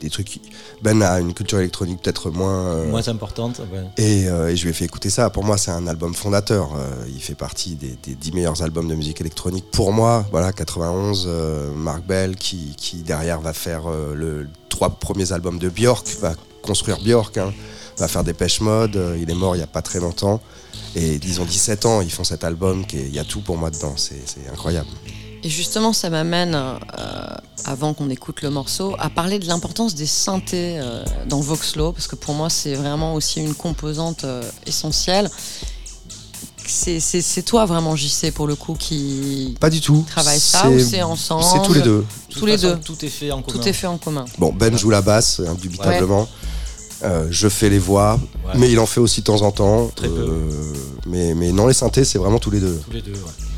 des, 0.00 0.10
trucs. 0.10 0.40
Ben 0.80 1.02
a 1.02 1.20
une 1.20 1.34
culture 1.34 1.58
électronique 1.58 2.00
peut-être 2.02 2.30
moins. 2.30 2.66
Euh, 2.66 2.88
moins 2.88 3.06
importante. 3.08 3.60
Euh, 3.98 4.48
et, 4.48 4.56
je 4.56 4.62
lui 4.62 4.70
ai 4.70 4.72
fait 4.72 4.84
écouter 4.84 5.10
ça. 5.10 5.28
Pour 5.30 5.44
moi, 5.44 5.58
c'est 5.58 5.70
un 5.70 5.86
album 5.86 6.14
fondateur. 6.14 6.70
Euh, 6.74 7.04
il 7.08 7.20
fait 7.20 7.34
partie 7.34 7.74
des, 7.74 7.96
dix 8.14 8.32
meilleurs 8.32 8.62
albums 8.62 8.88
de 8.88 8.94
musique 8.94 9.20
électronique. 9.20 9.64
Pour 9.70 9.92
moi, 9.92 10.24
voilà, 10.30 10.52
91, 10.52 11.28
Mark 11.76 12.06
Bell 12.06 12.36
qui, 12.36 12.74
derrière 13.04 13.40
va 13.40 13.52
faire 13.52 13.82
le 14.14 14.48
trois 14.68 14.90
premiers 14.90 15.32
albums 15.32 15.58
de 15.58 15.68
Björk, 15.68 16.06
va 16.20 16.34
construire 16.62 16.98
Björk, 17.00 17.36
hein, 17.36 17.52
va 17.98 18.08
faire 18.08 18.24
des 18.24 18.32
pêches 18.32 18.60
mode. 18.60 18.98
il 19.20 19.30
est 19.30 19.34
mort 19.34 19.54
il 19.54 19.58
n'y 19.58 19.64
a 19.64 19.68
pas 19.68 19.82
très 19.82 20.00
longtemps. 20.00 20.40
Et 20.94 21.18
disons 21.18 21.44
17 21.44 21.86
ans, 21.86 22.00
ils 22.00 22.10
font 22.10 22.24
cet 22.24 22.44
album. 22.44 22.84
Il 22.92 23.14
y 23.14 23.18
a 23.18 23.24
tout 23.24 23.40
pour 23.40 23.56
moi 23.58 23.70
dedans. 23.70 23.94
C'est 23.96 24.22
incroyable. 24.50 24.88
Et 25.44 25.48
justement, 25.48 25.92
ça 25.92 26.08
m'amène, 26.08 26.54
euh, 26.54 27.34
avant 27.64 27.94
qu'on 27.94 28.10
écoute 28.10 28.42
le 28.42 28.50
morceau, 28.50 28.94
à 28.98 29.10
parler 29.10 29.40
de 29.40 29.46
l'importance 29.46 29.94
des 29.94 30.06
synthés 30.06 30.78
euh, 30.78 31.04
dans 31.26 31.40
Voxlo, 31.40 31.92
parce 31.92 32.06
que 32.06 32.14
pour 32.14 32.34
moi, 32.34 32.48
c'est 32.48 32.74
vraiment 32.74 33.14
aussi 33.14 33.40
une 33.40 33.54
composante 33.54 34.24
euh, 34.24 34.42
essentielle. 34.66 35.28
C'est 36.64 37.44
toi 37.44 37.66
vraiment, 37.66 37.96
JC, 37.96 38.30
pour 38.32 38.46
le 38.46 38.54
coup, 38.54 38.74
qui 38.78 39.56
Pas 39.58 39.68
du 39.68 39.80
tout. 39.80 40.04
travaille 40.08 40.38
ça 40.38 40.70
ou 40.70 40.78
c'est 40.78 41.02
ensemble? 41.02 41.42
C'est 41.42 41.62
tous 41.66 41.74
les 41.74 41.82
deux. 41.82 42.04
Tous 42.30 42.46
les 42.46 42.56
deux. 42.56 42.78
Tout 42.78 43.04
est 43.04 43.08
fait 43.08 43.32
en 43.32 43.42
commun. 43.42 43.58
Tout 43.58 43.68
est 43.68 43.72
fait 43.72 43.88
en 43.88 43.98
commun. 43.98 44.24
Bon, 44.38 44.52
Ben 44.52 44.76
joue 44.78 44.90
la 44.90 45.02
basse, 45.02 45.40
indubitablement. 45.40 46.28
je 47.30 47.48
fais 47.48 47.68
les 47.68 47.80
voix, 47.80 48.18
mais 48.54 48.70
il 48.70 48.78
en 48.78 48.86
fait 48.86 49.00
aussi 49.00 49.22
de 49.22 49.26
temps 49.26 49.42
en 49.42 49.50
temps. 49.50 49.90
Très 49.96 50.08
peu. 50.08 50.48
Mais, 51.06 51.34
mais 51.34 51.50
non, 51.50 51.66
les 51.66 51.74
synthés, 51.74 52.04
c'est 52.04 52.18
vraiment 52.18 52.38
tous 52.38 52.52
les 52.52 52.60
deux. 52.60 52.80
Tous 52.86 52.92
les 52.92 53.02
deux, 53.02 53.12
ouais. 53.12 53.51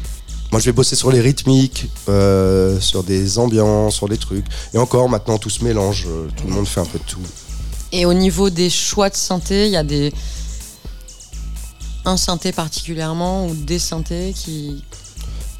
Moi, 0.54 0.60
je 0.60 0.66
vais 0.66 0.72
bosser 0.72 0.94
sur 0.94 1.10
les 1.10 1.20
rythmiques, 1.20 1.88
euh, 2.08 2.78
sur 2.78 3.02
des 3.02 3.40
ambiances, 3.40 3.96
sur 3.96 4.08
des 4.08 4.18
trucs. 4.18 4.46
Et 4.72 4.78
encore, 4.78 5.08
maintenant, 5.08 5.36
tout 5.36 5.50
se 5.50 5.64
mélange. 5.64 6.06
Euh, 6.06 6.28
tout 6.36 6.46
le 6.46 6.52
monde 6.52 6.68
fait 6.68 6.78
un 6.78 6.84
peu 6.84 7.00
de 7.00 7.04
tout. 7.04 7.18
Et 7.90 8.06
au 8.06 8.14
niveau 8.14 8.50
des 8.50 8.70
choix 8.70 9.10
de 9.10 9.16
synthé, 9.16 9.66
il 9.66 9.72
y 9.72 9.76
a 9.76 9.82
des. 9.82 10.12
Un 12.04 12.16
synthé 12.16 12.52
particulièrement 12.52 13.48
ou 13.48 13.54
des 13.56 13.80
synthés 13.80 14.32
qui. 14.32 14.84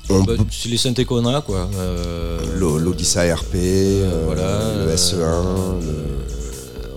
Bah, 0.09 0.35
c'est 0.53 0.69
les 0.69 0.77
synthés 0.77 1.05
qu'on 1.05 1.27
a, 1.27 1.41
quoi. 1.41 1.69
Euh, 1.75 2.57
L'Odyssey 2.57 3.33
RP, 3.33 3.57
voilà, 4.27 4.77
le 4.77 4.95
SE1. 4.95 5.45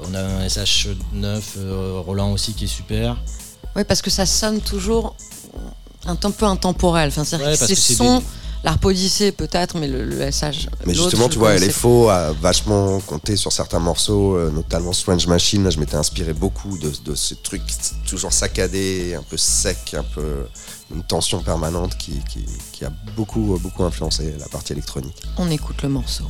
On 0.08 0.14
a 0.14 0.22
un 0.22 0.46
SH9 0.46 1.42
Roland 2.06 2.32
aussi 2.32 2.54
qui 2.54 2.66
est 2.66 2.68
super. 2.68 3.18
Oui, 3.76 3.84
parce 3.86 4.04
que 4.04 4.12
ça 4.12 4.28
sonne 4.28 4.62
toujours 4.62 5.16
un 6.08 6.16
peu 6.16 6.46
intemporel. 6.46 7.10
Enfin, 7.10 7.24
c'est 7.24 7.76
son. 7.76 8.24
L'Arp 8.64 8.82
peut-être, 8.82 9.78
mais 9.78 9.88
le, 9.88 10.32
SH. 10.32 10.68
Mais 10.86 10.94
justement, 10.94 11.30
tu 11.30 11.38
vois, 11.38 11.54
elle 11.54 11.64
est 11.64 11.70
faux, 11.70 12.10
a 12.10 12.34
vachement 12.34 13.00
compté 13.02 13.36
sur 13.36 13.52
certains 13.52 13.80
morceaux, 13.80 14.36
euh, 14.36 14.50
notamment 14.50 14.94
Strange 14.94 15.28
Machine. 15.28 15.64
Là, 15.64 15.70
je 15.70 15.80
m'étais 15.80 15.96
inspiré 15.96 16.34
beaucoup 16.34 16.78
de, 16.78 16.92
de 17.06 17.16
ce 17.16 17.36
truc 17.36 17.62
toujours 18.08 18.34
saccadé, 18.34 19.16
un 19.16 19.24
peu 19.24 19.38
sec, 19.38 19.94
un 19.94 20.04
peu 20.04 20.48
une 20.94 21.04
tension 21.04 21.40
permanente 21.42 21.98
qui, 21.98 22.20
qui, 22.30 22.46
qui 22.72 22.84
a 22.84 22.92
beaucoup, 23.16 23.58
beaucoup 23.62 23.84
influencé 23.84 24.34
la 24.40 24.48
partie 24.48 24.74
électronique. 24.74 25.22
On 25.38 25.50
écoute 25.52 25.84
le 25.84 25.90
morceau. 25.90 26.26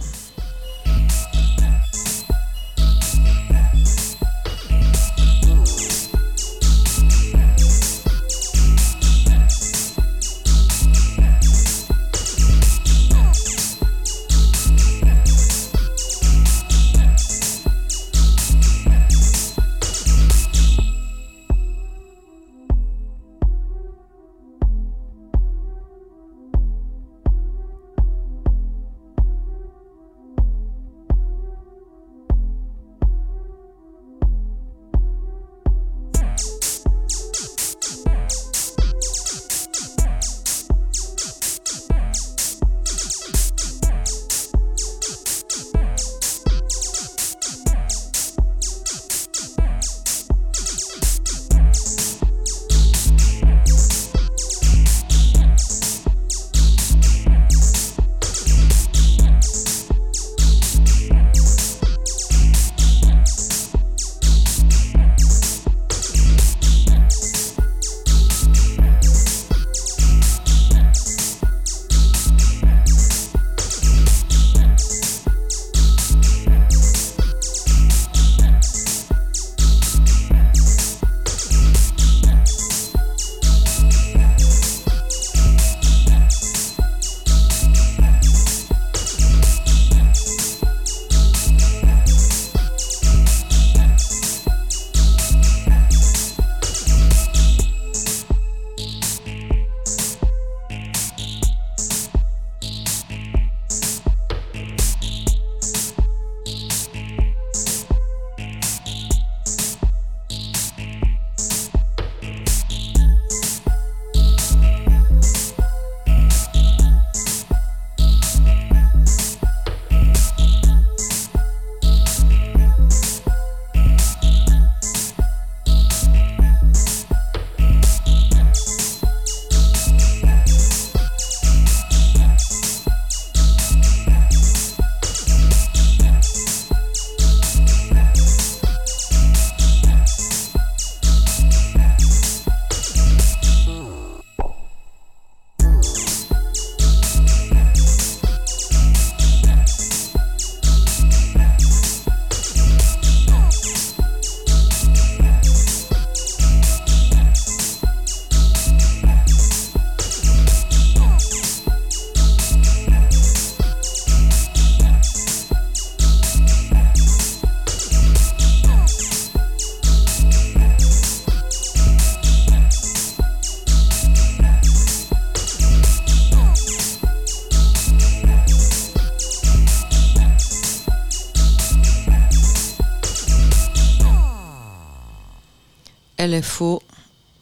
LFO, 186.27 186.81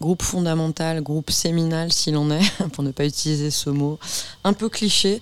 groupe 0.01 0.23
fondamental, 0.23 1.01
groupe 1.01 1.31
séminal 1.31 1.91
s'il 1.91 2.17
en 2.17 2.29
est, 2.31 2.51
pour 2.73 2.83
ne 2.83 2.91
pas 2.91 3.05
utiliser 3.05 3.51
ce 3.51 3.69
mot 3.69 3.99
un 4.43 4.53
peu 4.53 4.69
cliché. 4.69 5.21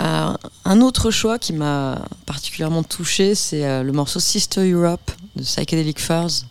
Euh, 0.00 0.32
un 0.64 0.80
autre 0.80 1.10
choix 1.10 1.38
qui 1.38 1.52
m'a 1.52 2.00
particulièrement 2.24 2.84
touché, 2.84 3.34
c'est 3.34 3.64
euh, 3.64 3.82
le 3.82 3.92
morceau 3.92 4.20
Sister 4.20 4.70
Europe 4.70 5.10
de 5.34 5.42
Psychedelic 5.42 6.00
Furs. 6.00 6.44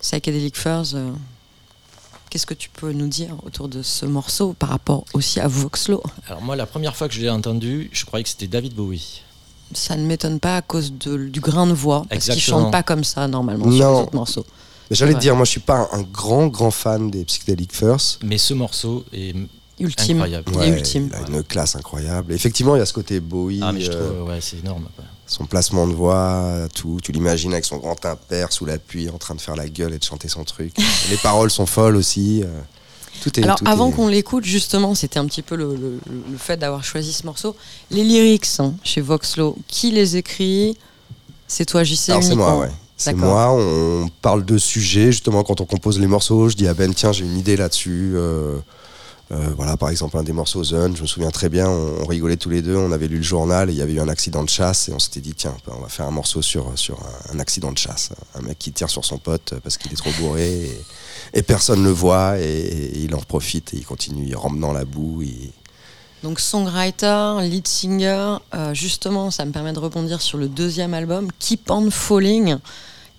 Psychedelic 0.00 0.56
Furs, 0.56 0.94
euh, 0.94 1.12
qu'est-ce 2.30 2.46
que 2.46 2.54
tu 2.54 2.68
peux 2.68 2.92
nous 2.92 3.06
dire 3.06 3.36
autour 3.44 3.68
de 3.68 3.82
ce 3.82 4.06
morceau 4.06 4.54
par 4.54 4.70
rapport 4.70 5.04
aussi 5.14 5.38
à 5.38 5.46
Voxlo? 5.46 6.02
Alors 6.26 6.42
moi, 6.42 6.56
la 6.56 6.66
première 6.66 6.96
fois 6.96 7.06
que 7.06 7.14
je 7.14 7.20
l'ai 7.20 7.30
entendu, 7.30 7.90
je 7.92 8.04
croyais 8.04 8.24
que 8.24 8.30
c'était 8.30 8.48
David 8.48 8.74
Bowie. 8.74 9.22
Ça 9.74 9.96
ne 9.96 10.04
m'étonne 10.04 10.40
pas 10.40 10.56
à 10.56 10.62
cause 10.62 10.92
du 10.92 11.40
grain 11.40 11.66
de 11.66 11.74
voix, 11.74 12.06
parce 12.08 12.24
qu'il 12.24 12.40
chante 12.40 12.72
pas 12.72 12.82
comme 12.82 13.04
ça 13.04 13.28
normalement 13.28 13.64
sur 13.64 13.72
les 13.72 13.84
autres 13.84 14.14
morceaux. 14.14 14.46
J'allais 14.90 15.14
te 15.14 15.18
dire, 15.18 15.36
moi 15.36 15.44
je 15.44 15.50
suis 15.50 15.60
pas 15.60 15.88
un, 15.92 16.02
grand 16.02 16.46
grand 16.46 16.70
fan 16.70 17.10
des 17.10 17.24
Psychedelic 17.24 17.74
Furs. 17.74 18.18
Mais 18.22 18.38
ce 18.38 18.54
morceau 18.54 19.04
est 19.12 19.34
ultime. 19.78 20.18
Incroyable. 20.18 20.52
il, 20.62 20.74
ultime. 20.74 21.10
a 21.12 21.30
une 21.30 21.42
classe 21.42 21.76
incroyable. 21.76 22.32
Effectivement, 22.32 22.76
il 22.76 22.78
y 22.78 22.82
a 22.82 22.86
ce 22.86 22.92
côté 22.92 23.20
Bowie. 23.20 23.60
Ah, 23.62 23.72
mais 23.72 23.80
je 23.80 23.90
trouve, 23.90 24.28
ouais, 24.28 24.40
c'est 24.40 24.58
énorme. 24.58 24.88
Son 25.26 25.44
placement 25.44 25.86
de 25.86 25.92
voix, 25.92 26.68
tout. 26.74 26.98
Tu 27.02 27.12
l'imagines 27.12 27.52
avec 27.52 27.66
son 27.66 27.76
grand 27.76 28.02
impair 28.06 28.50
sous 28.50 28.64
l'appui, 28.64 29.10
en 29.10 29.18
train 29.18 29.34
de 29.34 29.40
faire 29.40 29.56
la 29.56 29.68
gueule 29.68 29.92
et 29.92 29.98
de 29.98 30.04
chanter 30.04 30.28
son 30.28 30.44
truc. 30.44 30.72
Les 31.10 31.18
paroles 31.18 31.50
sont 31.50 31.66
folles 31.66 31.96
aussi. 31.96 32.42
Euh, 32.42 32.60
tout 33.22 33.38
est, 33.38 33.42
Alors, 33.42 33.58
avant 33.66 33.90
qu'on 33.90 34.08
l'écoute, 34.08 34.44
justement, 34.44 34.94
c'était 34.94 35.18
un 35.18 35.26
petit 35.26 35.42
peu 35.42 35.56
le, 35.56 35.74
le, 35.74 36.38
fait 36.38 36.56
d'avoir 36.56 36.84
choisi 36.84 37.12
ce 37.12 37.26
morceau. 37.26 37.56
Les 37.90 38.04
lyrics 38.04 38.46
hein, 38.58 38.74
chez 38.84 39.00
Voxlo, 39.00 39.56
qui 39.66 39.90
les 39.90 40.16
écrit? 40.16 40.78
C'est 41.46 41.64
toi, 41.64 41.82
JC 41.82 41.96
c'est 41.96 42.34
moi, 42.34 42.58
ouais. 42.58 42.70
C'est 42.98 43.14
moi, 43.14 43.52
on 43.52 44.10
parle 44.22 44.44
de 44.44 44.58
sujets, 44.58 45.12
justement, 45.12 45.44
quand 45.44 45.60
on 45.60 45.64
compose 45.64 46.00
les 46.00 46.08
morceaux, 46.08 46.48
je 46.48 46.56
dis 46.56 46.66
à 46.66 46.74
Ben, 46.74 46.92
tiens, 46.92 47.12
j'ai 47.12 47.24
une 47.24 47.38
idée 47.38 47.56
là-dessus. 47.56 48.14
Euh, 48.16 48.58
euh, 49.30 49.50
voilà, 49.56 49.76
par 49.76 49.90
exemple, 49.90 50.16
un 50.16 50.24
des 50.24 50.32
morceaux 50.32 50.64
Zone, 50.64 50.96
je 50.96 51.02
me 51.02 51.06
souviens 51.06 51.30
très 51.30 51.48
bien, 51.48 51.68
on, 51.68 52.06
rigolait 52.06 52.36
tous 52.36 52.50
les 52.50 52.60
deux, 52.60 52.76
on 52.76 52.90
avait 52.90 53.06
lu 53.06 53.18
le 53.18 53.22
journal 53.22 53.68
et 53.68 53.72
il 53.72 53.78
y 53.78 53.82
avait 53.82 53.92
eu 53.92 54.00
un 54.00 54.08
accident 54.08 54.42
de 54.42 54.48
chasse 54.48 54.88
et 54.88 54.92
on 54.92 54.98
s'était 54.98 55.20
dit, 55.20 55.34
tiens, 55.34 55.54
on 55.68 55.80
va 55.80 55.88
faire 55.88 56.06
un 56.06 56.10
morceau 56.10 56.42
sur, 56.42 56.76
sur 56.76 56.98
un, 57.32 57.38
accident 57.38 57.70
de 57.70 57.78
chasse. 57.78 58.10
Un 58.34 58.40
mec 58.40 58.58
qui 58.58 58.72
tire 58.72 58.90
sur 58.90 59.04
son 59.04 59.18
pote 59.18 59.54
parce 59.62 59.76
qu'il 59.76 59.92
est 59.92 59.96
trop 59.96 60.10
bourré 60.18 60.70
et, 61.34 61.42
personne 61.42 61.80
ne 61.80 61.84
le 61.84 61.90
voit 61.90 62.40
et, 62.40 62.98
il 62.98 63.14
en 63.14 63.20
profite 63.20 63.74
et 63.74 63.76
il 63.76 63.84
continue, 63.84 64.26
il 64.26 64.34
rampe 64.34 64.58
dans 64.58 64.72
la 64.72 64.84
boue. 64.84 65.22
Donc 66.22 66.40
songwriter, 66.40 67.36
lead 67.42 67.68
singer, 67.68 68.38
euh, 68.54 68.74
justement, 68.74 69.30
ça 69.30 69.44
me 69.44 69.52
permet 69.52 69.72
de 69.72 69.78
rebondir 69.78 70.20
sur 70.20 70.38
le 70.38 70.48
deuxième 70.48 70.94
album, 70.94 71.28
Keep 71.38 71.70
on 71.70 71.90
Falling. 71.90 72.56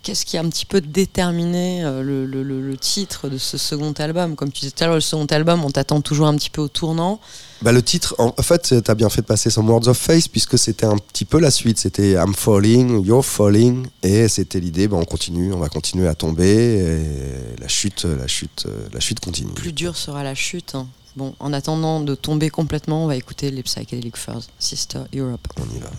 Qu'est-ce 0.01 0.25
qui 0.25 0.37
a 0.37 0.41
un 0.41 0.49
petit 0.49 0.65
peu 0.65 0.79
déterminé 0.79 1.83
euh, 1.83 2.01
le, 2.03 2.77
titre 2.77 3.27
de 3.27 3.37
ce 3.37 3.57
second 3.57 3.91
album? 3.93 4.35
Comme 4.35 4.51
tu 4.51 4.61
disais 4.61 4.71
tout 4.71 4.83
à 4.83 4.87
l'heure, 4.87 4.95
le 4.95 5.01
second 5.01 5.25
album, 5.25 5.65
on 5.65 5.71
t'attend 5.71 5.99
toujours 5.99 6.27
un 6.27 6.35
petit 6.35 6.49
peu 6.49 6.61
au 6.61 6.67
tournant. 6.69 7.19
Bah, 7.61 7.73
le 7.73 7.81
titre, 7.81 8.15
en 8.17 8.31
fait, 8.41 8.81
tu 8.83 8.91
as 8.91 8.95
bien 8.95 9.09
fait 9.09 9.21
de 9.21 9.27
passer 9.27 9.49
son 9.49 9.67
Words 9.67 9.89
of 9.89 9.97
Face, 9.97 10.29
puisque 10.29 10.57
c'était 10.57 10.85
un 10.85 10.97
petit 10.97 11.25
peu 11.25 11.39
la 11.39 11.51
suite. 11.51 11.77
C'était 11.77 12.13
I'm 12.13 12.33
falling, 12.33 13.05
you're 13.05 13.25
falling, 13.25 13.87
et 14.01 14.29
c'était 14.29 14.61
l'idée, 14.61 14.87
bah, 14.87 14.97
on 14.97 15.05
continue, 15.05 15.51
on 15.53 15.59
va 15.59 15.67
continuer 15.67 16.07
à 16.07 16.15
tomber, 16.15 16.77
et 16.77 17.59
la 17.59 17.67
chute, 17.67 18.05
la 18.05 18.27
chute, 18.27 18.67
la 18.93 18.99
chute 19.01 19.19
continue. 19.19 19.53
Plus 19.53 19.73
dur 19.73 19.97
sera 19.97 20.23
la 20.23 20.35
chute. 20.35 20.75
Hein. 20.75 20.87
Bon, 21.17 21.35
en 21.39 21.51
attendant 21.51 21.99
de 21.99 22.15
tomber 22.15 22.49
complètement, 22.49 23.03
on 23.03 23.07
va 23.07 23.17
écouter 23.17 23.51
les 23.51 23.63
Psychedelic 23.63 24.15
Furs, 24.15 24.43
Sister 24.59 25.01
Europe. 25.13 25.45
On 25.57 25.75
y 25.75 25.79
va. 25.79 25.89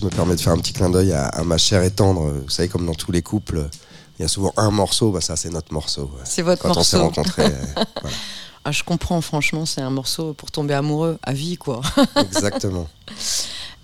Je 0.00 0.04
me 0.06 0.10
permets 0.10 0.34
de 0.34 0.40
faire 0.40 0.52
un 0.52 0.58
petit 0.58 0.72
clin 0.72 0.88
d'œil 0.88 1.12
à, 1.12 1.42
ma 1.44 1.58
chère 1.58 1.82
et 1.82 1.90
tendre. 1.90 2.22
Vous 2.22 2.50
savez, 2.50 2.68
comme 2.68 2.86
dans 2.86 2.94
tous 2.94 3.12
les 3.12 3.22
couples, 3.22 3.68
il 4.18 4.22
y 4.22 4.24
a 4.24 4.28
souvent 4.28 4.52
un 4.56 4.70
morceau. 4.70 5.10
Bah 5.10 5.20
ça, 5.20 5.36
c'est 5.36 5.50
notre 5.50 5.72
morceau. 5.72 6.10
C'est 6.24 6.42
votre 6.42 6.66
morceau. 6.66 6.74
Quand 6.74 6.80
on 6.80 6.84
s'est 6.84 6.96
rencontrés. 6.96 7.52
ah, 8.64 8.72
je 8.72 8.82
comprends, 8.82 9.20
franchement, 9.20 9.66
c'est 9.66 9.82
un 9.82 9.90
morceau 9.90 10.32
pour 10.32 10.50
tomber 10.50 10.74
amoureux 10.74 11.18
à 11.22 11.32
vie, 11.34 11.56
quoi. 11.56 11.82
Exactement. 12.16 12.88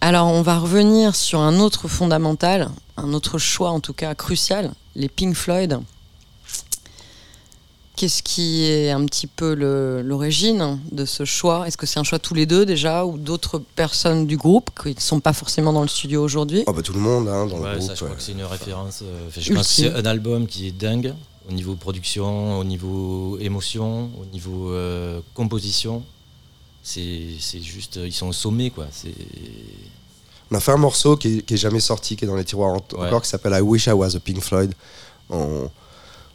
Alors, 0.00 0.28
on 0.28 0.42
va 0.42 0.58
revenir 0.58 1.14
sur 1.14 1.40
un 1.40 1.58
autre 1.58 1.88
fondamental, 1.88 2.70
un 2.96 3.12
autre 3.12 3.38
choix 3.38 3.70
en 3.70 3.80
tout 3.80 3.94
cas 3.94 4.14
crucial, 4.14 4.72
les 4.94 5.08
Pink 5.08 5.34
Floyd. 5.34 5.80
Qu'est-ce 7.96 8.22
qui 8.22 8.64
est 8.64 8.90
un 8.90 9.06
petit 9.06 9.26
peu 9.26 9.54
l'origine 9.54 10.78
de 10.92 11.06
ce 11.06 11.24
choix? 11.24 11.66
Est-ce 11.66 11.78
que 11.78 11.86
c'est 11.86 11.98
un 11.98 12.04
choix 12.04 12.18
tous 12.18 12.34
les 12.34 12.44
deux 12.44 12.66
déjà 12.66 13.06
ou 13.06 13.16
d'autres 13.16 13.58
personnes 13.58 14.26
du 14.26 14.36
groupe 14.36 14.68
qui 14.82 14.94
ne 14.94 15.00
sont 15.00 15.20
pas 15.20 15.32
forcément 15.32 15.72
dans 15.72 15.80
le 15.80 15.88
studio 15.88 16.22
aujourd'hui? 16.22 16.62
Oh 16.66 16.74
bah 16.74 16.82
Tout 16.82 16.92
le 16.92 17.00
monde 17.00 17.26
hein, 17.26 17.46
dans 17.46 17.56
le 17.56 17.78
groupe. 17.78 17.90
je 17.90 18.04
crois 18.04 18.14
que 18.14 18.22
c'est 18.22 18.32
une 18.32 18.44
référence. 18.44 19.00
Euh, 19.02 19.30
je 19.34 19.52
pense 19.54 19.68
que 19.68 19.74
c'est 19.74 19.94
un 19.94 20.04
album 20.04 20.46
qui 20.46 20.66
est 20.66 20.72
dingue 20.72 21.14
au 21.48 21.52
niveau 21.52 21.74
production, 21.74 22.58
au 22.58 22.64
niveau 22.64 23.38
émotion, 23.40 24.10
au 24.20 24.26
niveau 24.26 24.72
euh, 24.72 25.20
composition. 25.32 26.02
C'est 26.82 27.38
juste, 27.62 27.98
ils 28.04 28.12
sont 28.12 28.28
au 28.28 28.34
sommet 28.34 28.68
quoi. 28.68 28.88
On 30.50 30.54
a 30.54 30.60
fait 30.60 30.72
un 30.72 30.76
morceau 30.76 31.16
qui 31.16 31.42
est, 31.48 31.56
jamais 31.56 31.80
sorti, 31.80 32.14
qui 32.14 32.24
est 32.24 32.28
dans 32.28 32.36
les 32.36 32.44
tiroirs 32.44 32.74
encore, 32.74 33.22
qui 33.22 33.28
s'appelle 33.28 33.54
I 33.54 33.62
Wish 33.62 33.86
I 33.86 33.92
Was 33.92 34.14
a 34.16 34.20
Pink 34.20 34.40
Floyd. 34.40 34.74
On, 35.30 35.70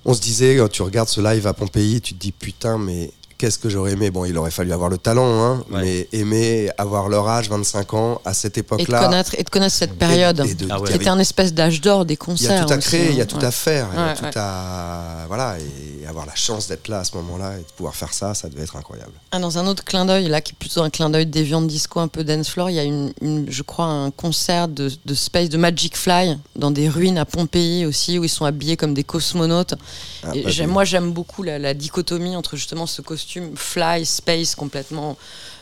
on 0.06 0.14
se 0.14 0.22
disait, 0.22 0.58
quand 0.58 0.70
tu 0.70 0.82
regardes 0.82 1.10
ce 1.10 1.22
live 1.22 1.48
à 1.48 1.54
Pompéi, 1.54 2.02
tu 2.02 2.14
te 2.14 2.20
dis 2.20 2.32
putain, 2.32 2.78
mais 2.78 3.12
qu'est-ce 3.42 3.58
que 3.58 3.70
j'aurais 3.70 3.94
aimé? 3.94 4.12
Bon, 4.12 4.24
il 4.24 4.38
aurait 4.38 4.52
fallu 4.52 4.72
avoir 4.72 4.88
le 4.88 5.00
talent, 5.00 5.44
hein, 5.44 5.64
mais 5.72 6.08
aimer 6.12 6.70
avoir 6.78 7.10
leur 7.10 7.28
âge, 7.28 7.50
25 7.50 7.94
ans, 7.96 8.22
à 8.24 8.36
cette 8.36 8.56
époque-là. 8.60 9.00
Et, 9.00 9.02
de 9.02 9.06
connaître, 9.08 9.36
et 9.36 9.44
de 9.44 9.50
connaître 9.50 9.74
cette 9.74 9.98
période. 9.98 10.46
Ah 10.70 10.78
qui 10.86 10.94
était 10.94 11.10
un 11.10 11.18
espèce 11.18 11.52
d'âge 11.52 11.82
d'or 11.82 12.06
des 12.06 12.18
concerts. 12.18 12.52
Il 12.52 12.60
y 12.60 12.62
a 12.62 12.66
tout 12.66 12.74
à 12.74 12.78
créer, 12.78 13.10
il 13.10 13.16
y 13.16 13.20
a 13.20 13.24
hein. 13.24 13.26
tout 13.26 13.44
à 13.44 13.50
faire, 13.50 13.88
il 13.94 13.98
y 13.98 14.00
a 14.00 14.14
tout 14.14 14.40
à. 14.40 15.26
Voilà, 15.28 15.58
et 15.58 16.06
avoir 16.06 16.28
la 16.28 16.36
chance 16.36 16.68
d'être 16.68 16.88
là 16.88 17.00
à 17.00 17.04
ce 17.04 17.16
moment-là 17.18 17.56
et 17.56 17.62
de 17.62 17.72
pouvoir 17.76 17.96
faire 17.96 18.14
ça, 18.14 18.36
ça 18.36 18.48
devait 18.48 18.62
être 18.62 18.76
incroyable. 18.76 19.14
Ah, 19.32 19.40
dans 19.40 19.58
un 19.58 19.66
autre 19.66 19.84
clin 19.84 20.06
d'œil, 20.06 20.28
là, 20.28 20.40
qui 20.42 20.52
est 20.52 20.60
plutôt 20.60 20.84
un 20.84 20.92
clin 20.92 21.10
d'œil 21.10 21.26
déviant 21.26 21.62
de 21.62 21.68
disco, 21.68 22.00
un 22.00 22.08
peu 22.08 22.24
dance 22.24 22.50
floor, 22.50 22.70
il 22.70 22.76
y 22.76 22.80
a 22.80 22.84
une, 22.84 23.12
je 23.48 23.64
crois, 23.64 23.86
un 23.86 24.12
concert 24.12 24.68
de, 24.68 24.92
de 25.04 25.14
Space, 25.16 25.50
de 25.50 25.58
Magic 25.58 25.98
Fly, 25.98 26.38
dans 26.56 26.70
des 26.70 26.90
ruines 26.90 27.18
à 27.18 27.26
Pompéi 27.26 27.88
aussi, 27.88 28.20
où 28.20 28.24
ils 28.24 28.30
sont 28.30 28.46
habillés 28.46 28.78
comme 28.78 28.94
des 28.94 29.04
cosmonautes. 29.04 29.74
Ah, 30.24 30.32
et 30.36 30.68
moi, 30.68 30.84
j'aime 30.84 31.12
beaucoup 31.12 31.42
la, 31.42 31.58
la 31.58 31.74
dichotomie 31.74 32.36
entre 32.36 32.56
justement 32.56 32.86
ce 32.86 33.02
costume 33.02 33.31
fly 33.56 34.06
space 34.06 34.56
complètement 34.56 35.18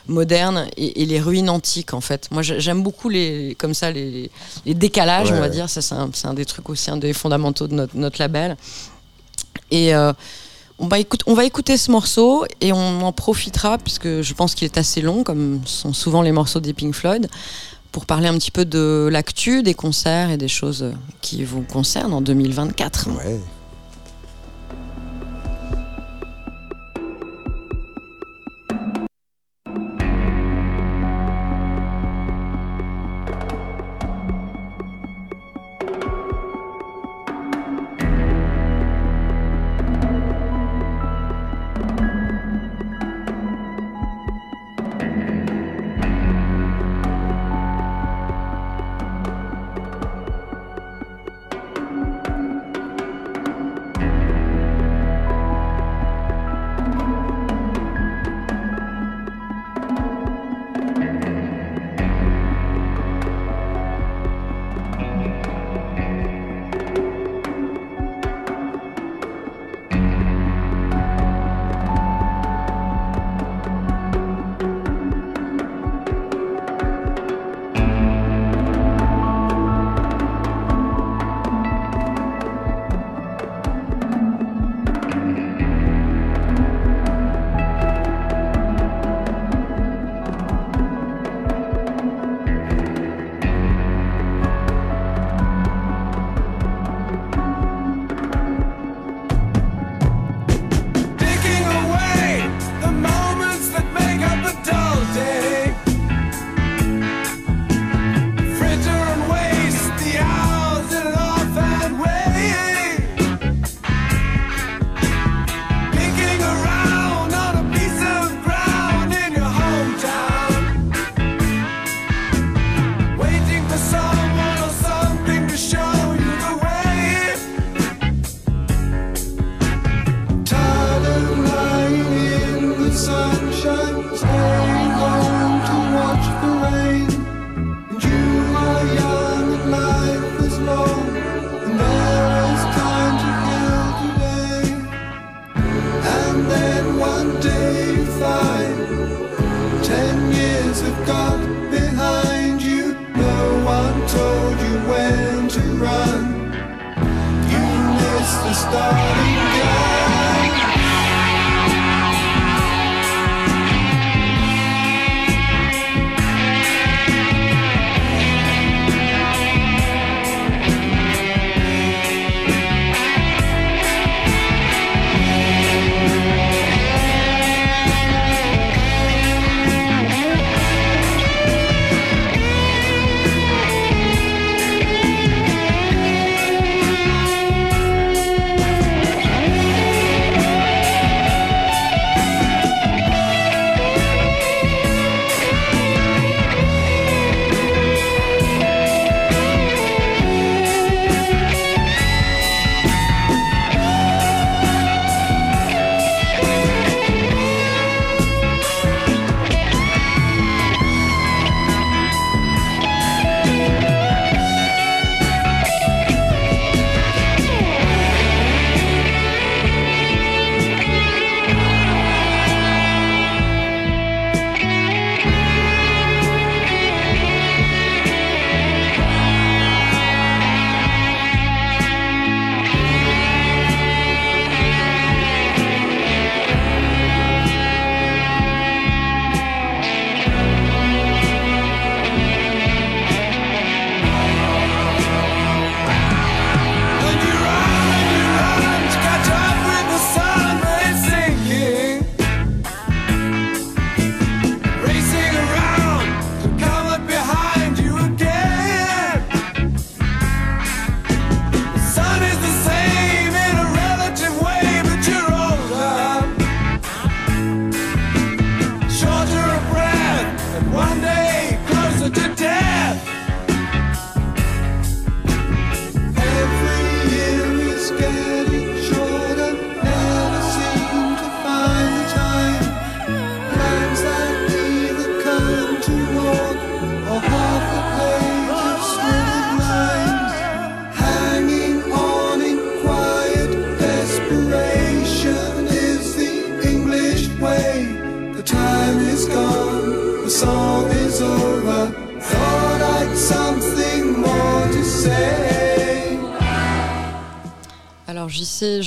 moderne 0.07 0.67
et, 0.78 1.05
les 1.05 1.20
ruines 1.20 1.49
antiques 1.49 1.93
en 1.93 2.01
fait. 2.01 2.30
Moi 2.32 2.41
j'aime 2.41 2.84
beaucoup 2.84 3.09
les 3.09 3.55
comme 3.57 3.74
ça 3.74 3.91
les, 3.91 4.30
décalages 4.65 5.32
on 5.32 5.39
va 5.39 5.49
dire. 5.49 5.70
Ça 5.70 5.82
c'est 5.82 6.28
un, 6.28 6.34
des 6.34 6.45
trucs 6.45 6.70
aussi 6.70 6.89
un 6.91 6.97
des 6.97 7.13
fondamentaux 7.13 7.67
de 7.67 7.88
notre, 7.93 8.20
label. 8.20 8.57
Et 9.72 9.93
euh, 9.93 10.13
on, 10.80 10.88
va 10.88 10.99
écoute, 10.99 11.22
on 11.28 11.34
va 11.36 11.45
écouter 11.45 11.78
ce 11.78 11.91
morceau 11.91 12.45
et 12.59 12.74
on 12.74 13.01
en 13.01 13.11
profitera 13.11 13.78
puisque 13.78 14.22
je 14.22 14.34
pense 14.34 14.55
qu'il 14.55 14.65
est 14.65 14.78
assez 14.78 15.01
long 15.01 15.24
comme 15.24 15.61
sont 15.65 15.93
souvent 15.93 16.22
les 16.22 16.32
morceaux 16.32 16.59
des 16.59 16.74
Pink 16.74 16.95
Floyd 16.95 17.28
pour 17.91 18.05
parler 18.05 18.28
un 18.28 18.38
petit 18.38 18.51
peu 18.51 18.65
de 18.65 19.09
l'actu, 19.11 19.63
des 19.63 19.74
concerts 19.74 20.30
et 20.30 20.38
des 20.38 20.47
choses 20.47 20.91
qui 21.22 21.43
vous 21.43 21.63
concernent 21.63 22.13
en 22.13 22.22
2024. 22.22 23.09
Ouais. 23.09 23.39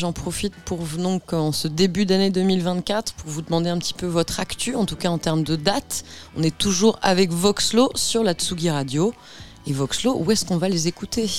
J'en 0.03 0.13
profite 0.13 0.55
pour 0.65 0.81
donc 0.99 1.33
en 1.33 1.53
ce 1.53 1.69
début 1.69 2.07
d'année 2.07 2.31
2024 2.31 3.13
pour 3.13 3.31
vous 3.31 3.41
demander 3.41 3.71
un 3.71 3.79
petit 3.79 3.95
peu 3.95 4.07
votre 4.07 4.41
actu, 4.41 4.75
en 4.75 4.85
tout 4.85 4.97
cas 4.97 5.11
en 5.11 5.19
termes 5.19 5.45
de 5.45 5.55
date. 5.55 6.03
On 6.37 6.43
est 6.43 6.57
toujours 6.57 6.99
avec 7.03 7.31
Voxlo 7.31 7.89
sur 7.95 8.25
la 8.25 8.35
Tsugi 8.35 8.69
Radio. 8.69 9.15
Et 9.69 9.73
Voxlo, 9.73 10.17
où 10.19 10.29
est-ce 10.33 10.45
qu'on 10.45 10.57
va 10.57 10.69
les 10.69 10.89
écouter? 10.89 11.31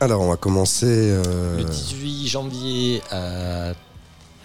Alors, 0.00 0.22
on 0.22 0.30
va 0.30 0.36
commencer 0.36 0.86
euh, 0.88 1.58
le 1.58 1.64
18 1.64 2.26
janvier 2.26 3.02
à 3.10 3.74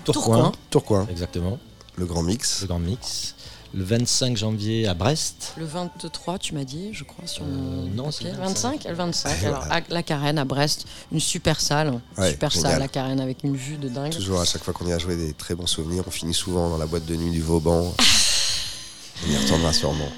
Tourcoing. 0.04 0.52
Tourcoing. 0.70 1.08
Exactement. 1.10 1.58
Le 1.96 2.06
Grand 2.06 2.24
Mix. 2.24 2.64
Le 2.64 2.68
Grand 2.68 2.80
Mix 2.80 3.36
le 3.74 3.84
25 3.84 4.36
janvier 4.36 4.88
à 4.88 4.94
Brest. 4.94 5.54
Le 5.58 5.66
23, 5.66 6.40
tu 6.40 6.54
m'as 6.54 6.64
dit, 6.64 6.90
je 6.94 7.04
crois, 7.04 7.26
sur 7.26 7.44
euh, 7.44 7.86
Non, 7.96 8.12
c'est 8.12 8.26
le 8.26 8.32
25. 8.32 8.84
Le 8.86 8.94
25. 8.94 9.44
Alors, 9.44 9.66
la 9.90 10.04
Carène 10.04 10.38
à 10.38 10.46
Brest, 10.46 10.86
une 11.12 11.20
super 11.20 11.62
salle. 11.62 12.00
super 12.30 12.52
salle, 12.52 12.80
la 12.80 12.88
Carène, 12.88 13.22
avec 13.22 13.44
une 13.44 13.56
vue 13.56 13.78
de 13.78 13.88
dingue. 13.88 14.12
Toujours, 14.12 14.42
à 14.42 14.46
chaque 14.46 14.64
fois 14.64 14.74
qu'on 14.74 14.88
y 14.88 14.94
a 14.94 14.98
joué, 14.98 15.16
des 15.16 15.34
très 15.34 15.56
bons 15.56 15.68
souvenirs. 15.68 16.04
On 16.08 16.12
finit 16.12 16.34
souvent 16.34 16.70
dans 16.70 16.78
la 16.78 16.86
boîte 16.86 17.06
de 17.06 17.16
nuit 17.16 17.32
du 17.32 17.42
Vauban. 17.42 17.94
on 19.26 19.32
y 19.32 19.38
retournera 19.38 19.74
sûrement. 19.74 20.10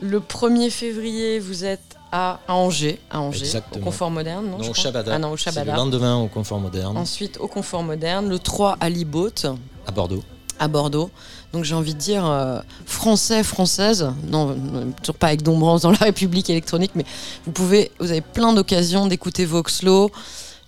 Le 0.00 0.18
1er 0.20 0.70
février, 0.70 1.38
vous 1.38 1.64
êtes 1.64 1.96
à, 2.10 2.40
Angers, 2.48 2.98
à 3.10 3.20
Angers 3.20 3.60
au 3.74 3.78
Confort 3.78 4.10
Moderne, 4.10 4.46
non, 4.46 4.58
non 4.58 4.70
au 4.70 4.74
Chabada. 4.74 5.14
Ah 5.14 5.18
non, 5.18 5.30
au 5.30 5.36
Chabada. 5.36 5.72
Le 5.72 5.76
lendemain 5.76 6.16
au 6.16 6.28
Confort 6.28 6.58
Moderne. 6.60 6.96
Ensuite 6.96 7.38
au 7.38 7.46
Confort 7.46 7.82
Moderne, 7.82 8.28
le 8.28 8.38
3 8.38 8.76
à 8.80 8.88
Libote. 8.88 9.46
À 9.86 9.92
Bordeaux. 9.92 10.22
À 10.62 10.68
Bordeaux. 10.68 11.10
Donc 11.52 11.64
j'ai 11.64 11.74
envie 11.74 11.92
de 11.92 11.98
dire 11.98 12.24
euh, 12.24 12.60
français, 12.86 13.42
française, 13.42 14.12
non, 14.28 14.56
toujours 15.02 15.16
pas 15.16 15.26
avec 15.26 15.42
Dombrance 15.42 15.82
dans 15.82 15.90
la 15.90 15.96
République 16.00 16.48
électronique, 16.48 16.92
mais 16.94 17.04
vous 17.44 17.52
pouvez, 17.52 17.90
vous 17.98 18.12
avez 18.12 18.20
plein 18.20 18.52
d'occasions 18.52 19.06
d'écouter 19.06 19.44
Voxlo. 19.44 20.12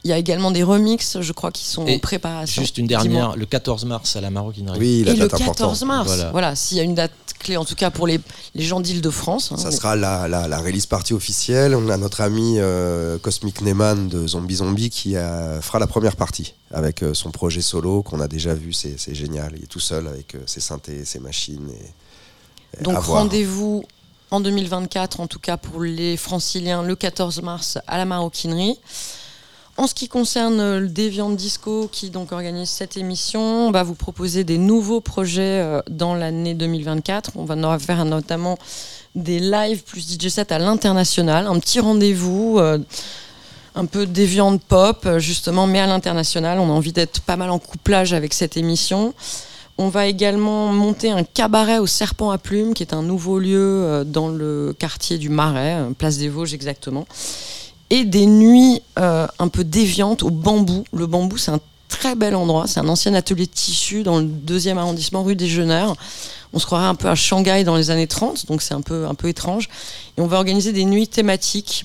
Il 0.03 0.11
y 0.11 0.13
a 0.13 0.19
également 0.19 0.51
des 0.51 0.65
remixes, 0.65 1.19
je 1.21 1.33
crois, 1.33 1.51
qui 1.51 1.65
sont 1.65 1.87
en 1.87 1.99
préparation. 1.99 2.61
Juste 2.61 2.77
une 2.77 2.87
dernière, 2.87 3.37
le 3.37 3.47
14 3.47 3.87
mars 3.87 4.17
à 4.17 4.21
la 4.21 4.31
Maroquinerie. 4.31 4.79
Oui, 4.79 5.05
la 5.05 5.13
Et 5.13 5.17
le 5.17 5.29
14 5.29 5.85
mars, 5.85 6.27
voilà, 6.33 6.55
s'il 6.57 6.77
y 6.77 6.81
a 6.81 6.83
une 6.83 6.95
date 6.95 7.13
clé, 7.39 7.57
en 7.57 7.65
tout 7.65 7.75
cas 7.75 7.91
pour 7.91 8.07
les, 8.07 8.21
les 8.55 8.65
gens 8.65 8.81
d'Île-de-France. 8.81 9.53
Hein, 9.53 9.57
Ça 9.57 9.71
sera 9.71 9.97
la, 9.97 10.29
la, 10.29 10.49
la, 10.49 10.59
release 10.59 10.87
party 10.87 11.15
officielle. 11.15 11.75
On 11.75 11.89
a 11.89 11.97
notre 11.97 12.21
ami 12.21 12.57
euh, 12.59 13.17
Cosmic 13.19 13.63
Neyman 13.63 14.09
de 14.09 14.27
Zombie 14.27 14.57
Zombie 14.57 14.91
qui 14.91 15.15
fera 15.15 15.79
la 15.79 15.87
première 15.87 16.17
partie 16.17 16.53
avec 16.75 17.03
euh, 17.03 17.15
son 17.15 17.31
projet 17.31 17.63
solo 17.63 18.03
qu'on 18.03 18.21
a 18.21 18.29
déjà 18.29 18.53
vu. 18.53 18.73
C'est 18.73 19.15
génial. 19.15 19.53
Il 19.57 19.65
est 19.65 19.69
tout 19.69 19.81
seul 19.81 20.07
avec 20.07 20.35
euh, 20.35 20.41
ses 20.47 20.61
synthés, 20.61 21.05
ses 21.05 21.21
machines. 21.21 21.71
Et, 21.71 22.83
Donc 22.83 22.99
rendez-vous 22.99 23.85
en 24.31 24.41
2024, 24.41 25.21
en 25.21 25.27
tout 25.27 25.39
cas 25.39 25.57
pour 25.57 25.81
les 25.81 26.17
franciliens, 26.17 26.83
le 26.83 26.97
14 26.97 27.43
mars 27.43 27.79
à 27.87 27.97
la 27.97 28.05
Maroquinerie. 28.05 28.79
En 29.77 29.89
ce 29.89 29.95
qui 29.95 30.09
concerne 30.09 30.61
euh, 30.61 30.81
le 30.81 30.89
Deviant 30.89 31.31
Disco 31.31 31.89
qui 31.91 32.11
donc 32.11 32.33
organise 32.33 32.71
cette 32.71 32.97
émission, 32.97 33.69
on 33.69 33.71
va 33.71 33.85
vous 33.85 33.95
proposer 33.95 34.43
des 34.43 34.59
nouveaux 34.59 35.01
projets 35.01 35.81
dans 35.89 36.15
l'année 36.15 36.55
2024. 36.55 37.33
On 37.37 37.45
va 37.45 37.79
faire 37.79 38.05
notamment 38.05 38.59
des 39.15 39.39
lives 39.39 39.85
plus 39.85 40.19
DJ 40.19 40.29
set 40.29 40.51
à 40.51 40.59
l'international, 40.59 41.47
un 41.47 41.59
petit 41.61 41.79
rendez-vous 41.79 42.59
un 43.75 43.87
peu 43.87 44.07
déviant 44.07 44.57
pop 44.59 45.09
justement, 45.19 45.67
mais 45.67 45.81
à 45.81 45.87
l'international. 45.87 46.59
On 46.59 46.69
a 46.69 46.73
envie 46.73 46.93
d'être 46.93 47.21
pas 47.21 47.37
mal 47.37 47.51
en 47.51 47.59
couplage 47.59 48.13
avec 48.13 48.35
cette 48.35 48.57
émission. 48.57 49.15
On 49.77 49.89
va 49.89 50.07
également 50.07 50.73
monter 50.73 51.11
un 51.11 51.25
cabaret 51.25 51.79
au 51.79 51.87
Serpent 51.87 52.31
à 52.31 52.39
Plumes, 52.39 52.75
qui 52.75 52.85
est 52.85 52.95
un 52.95 53.03
nouveau 53.03 53.41
lieu 53.41 54.05
dans 54.07 54.29
le 54.29 54.75
quartier 54.79 55.19
du 55.19 55.29
Marais, 55.29 55.79
place 55.99 56.19
des 56.19 56.29
Vosges 56.29 56.55
exactement 56.55 57.07
et 57.91 58.05
des 58.05 58.27
nuits 58.27 58.83
euh, 58.99 59.27
un 59.39 59.49
peu 59.49 59.65
déviantes 59.65 60.23
au 60.23 60.31
bambou. 60.31 60.85
Le 60.93 61.07
bambou, 61.07 61.37
c'est 61.37 61.51
un 61.51 61.61
très 61.89 62.15
bel 62.15 62.35
endroit. 62.35 62.67
C'est 62.67 62.81
un 62.81 62.89
ancien 62.89 63.15
atelier 63.15 63.47
de 63.47 63.51
tissu 63.53 64.03
dans 64.03 64.19
le 64.19 64.25
deuxième 64.25 64.79
arrondissement 64.79 65.23
rue 65.23 65.37
des 65.37 65.47
Jeuneurs. 65.47 65.95
On 66.53 66.59
se 66.59 66.67
croirait 66.67 66.87
un 66.87 66.95
peu 66.95 67.09
à 67.09 67.15
Shanghai 67.15 67.65
dans 67.65 67.77
les 67.77 67.91
années 67.91 68.07
30, 68.07 68.47
donc 68.47 68.63
c'est 68.63 68.75
un 68.75 68.81
peu, 68.81 69.07
un 69.07 69.15
peu 69.15 69.29
étrange. 69.29 69.69
Et 70.17 70.21
on 70.21 70.27
va 70.27 70.39
organiser 70.39 70.73
des 70.73 70.85
nuits 70.85 71.09
thématiques. 71.09 71.85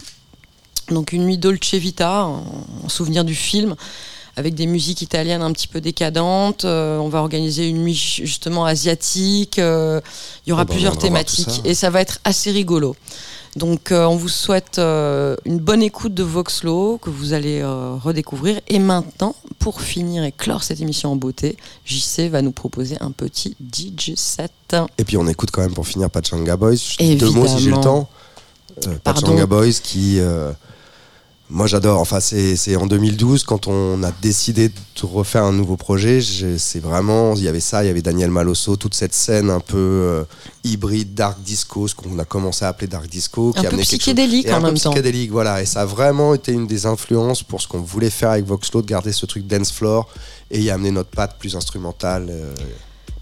Donc 0.92 1.12
une 1.14 1.26
nuit 1.26 1.38
Dolce 1.38 1.76
Vita, 1.76 2.24
en 2.26 2.90
souvenir 2.90 3.24
du 3.24 3.36
film, 3.36 3.76
avec 4.40 4.56
des 4.56 4.68
musiques 4.68 5.02
italiennes 5.02 5.42
un 5.42 5.52
petit 5.52 5.68
peu 5.68 5.82
décadentes. 5.82 6.66
Euh, 6.66 6.98
on 6.98 7.10
va 7.10 7.20
organiser 7.20 7.68
une 7.68 7.84
nuit 7.84 8.22
justement 8.24 8.66
asiatique. 8.66 9.60
Euh, 9.60 10.00
il 10.46 10.50
y 10.50 10.54
aura 10.54 10.62
ah 10.62 10.66
bah, 10.66 10.72
plusieurs 10.72 10.98
thématiques 10.98 11.62
et 11.66 11.74
ça 11.74 11.90
va 11.90 12.02
être 12.02 12.20
assez 12.24 12.52
rigolo. 12.52 12.96
Donc 13.56 13.92
euh, 13.92 14.06
on 14.06 14.16
vous 14.16 14.30
souhaite 14.30 14.78
une 14.80 15.60
bonne 15.60 15.84
écoute 15.84 16.14
de 16.14 16.24
Voxlo 16.24 17.00
que 17.00 17.10
vous 17.10 17.34
allez 17.34 17.64
redécouvrir. 17.64 18.62
Et 18.70 18.80
maintenant, 18.80 19.36
pour 19.60 19.82
finir 19.82 20.24
et 20.24 20.32
clore 20.32 20.64
cette 20.64 20.80
émission 20.80 21.12
en 21.12 21.16
beauté, 21.18 21.58
JC 21.86 22.30
va 22.30 22.42
nous 22.42 22.54
proposer 22.54 22.98
un 23.02 23.12
petit 23.12 23.58
DJ 23.60 24.14
set. 24.16 24.52
Et 24.98 25.04
puis 25.04 25.18
on 25.18 25.28
écoute 25.28 25.52
quand 25.52 25.62
même 25.62 25.74
pour 25.74 25.88
finir 25.88 26.10
Pachanga 26.10 26.56
Boys. 26.56 26.96
Deux 27.00 27.30
mots 27.32 27.48
si 27.48 27.60
j'ai 27.60 27.72
le 27.72 27.82
temps. 27.82 28.08
Pachanga 29.04 29.46
Boys 29.46 29.74
qui 29.84 30.22
moi 31.52 31.66
j'adore, 31.66 32.00
enfin 32.00 32.20
c'est 32.20 32.76
en 32.76 32.86
2012 32.86 33.44
quand 33.44 33.68
on 33.68 34.04
a 34.04 34.12
décidé 34.22 34.70
de 34.70 34.74
refaire 35.02 35.44
un 35.44 35.52
nouveau 35.52 35.78
projet, 35.78 36.20
c'est 36.22 36.80
vraiment, 36.80 37.34
il 37.34 37.42
y 37.42 37.48
avait 37.48 37.60
ça, 37.60 37.84
il 37.84 37.88
y 37.88 37.90
avait 37.90 38.04
Daniel 38.04 38.30
Malosso, 38.30 38.76
toute 38.76 38.94
cette 38.94 39.16
scène 39.16 39.50
un 39.50 39.60
peu 39.60 39.78
euh, 39.78 40.24
hybride, 40.64 41.16
dark 41.16 41.42
disco, 41.42 41.88
ce 41.88 41.96
qu'on 41.96 42.20
a 42.20 42.26
commencé 42.26 42.66
à 42.66 42.68
appeler 42.68 42.88
dark 42.88 43.08
disco. 43.08 43.52
Un 43.56 43.62
qui 43.62 43.68
peu 43.68 43.78
psychédélique 43.78 44.50
en 44.52 44.62
même 44.62 44.78
temps. 44.78 44.92
psychédélique, 44.92 45.32
voilà, 45.32 45.62
et 45.62 45.66
ça 45.66 45.82
a 45.82 45.86
vraiment 45.86 46.36
été 46.36 46.52
une 46.52 46.68
des 46.68 46.86
influences 46.86 47.42
pour 47.42 47.62
ce 47.62 47.68
qu'on 47.68 47.82
voulait 47.82 48.12
faire 48.12 48.32
avec 48.32 48.46
Voxlo, 48.46 48.84
de 48.84 48.88
garder 48.88 49.12
ce 49.12 49.26
truc 49.26 49.48
dance 49.48 49.72
floor 49.72 50.08
et 50.52 50.60
y 50.60 50.70
amener 50.70 50.92
notre 50.92 51.10
patte 51.10 51.40
plus 51.40 51.56
instrumentale. 51.56 52.28
Euh, 52.30 52.54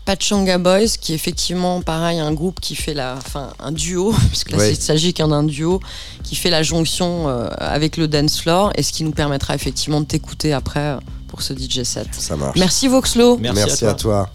Pachanga 0.07 0.57
Boys, 0.57 0.95
qui 1.01 1.11
est 1.11 1.15
effectivement 1.15 1.81
pareil, 1.81 2.19
un 2.19 2.31
groupe 2.31 2.61
qui 2.61 2.75
fait 2.75 2.93
la, 2.93 3.15
enfin 3.17 3.49
un 3.59 3.73
duo, 3.73 4.15
puisque 4.29 4.51
là 4.51 4.69
il 4.69 4.77
s'agit 4.77 5.13
qu'un 5.13 5.27
d'un 5.27 5.43
duo, 5.43 5.81
qui 6.23 6.37
fait 6.37 6.49
la 6.49 6.63
jonction 6.63 7.27
euh, 7.27 7.49
avec 7.57 7.97
le 7.97 8.07
dance 8.07 8.39
floor, 8.39 8.71
et 8.75 8.83
ce 8.83 8.93
qui 8.93 9.03
nous 9.03 9.11
permettra 9.11 9.53
effectivement 9.53 9.99
de 9.99 10.05
t'écouter 10.05 10.53
après 10.53 10.79
euh, 10.79 10.99
pour 11.27 11.41
ce 11.41 11.53
DJ 11.53 11.83
set. 11.83 12.07
Ça 12.11 12.37
marche. 12.37 12.57
Merci 12.57 12.87
Voxlo. 12.87 13.37
Merci, 13.37 13.83
À 13.83 13.93
toi. 13.95 14.29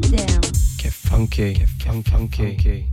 down. 0.00 0.40
Get 0.78 0.92
funky, 0.92 1.54
get 1.54 1.68
fun 1.68 2.02
funky. 2.02 2.92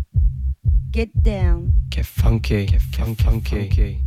Get 0.92 1.24
down. 1.24 1.74
Get 1.90 2.06
funky, 2.06 2.66
get 2.66 2.82
fun 2.82 3.16
funky. 3.16 4.04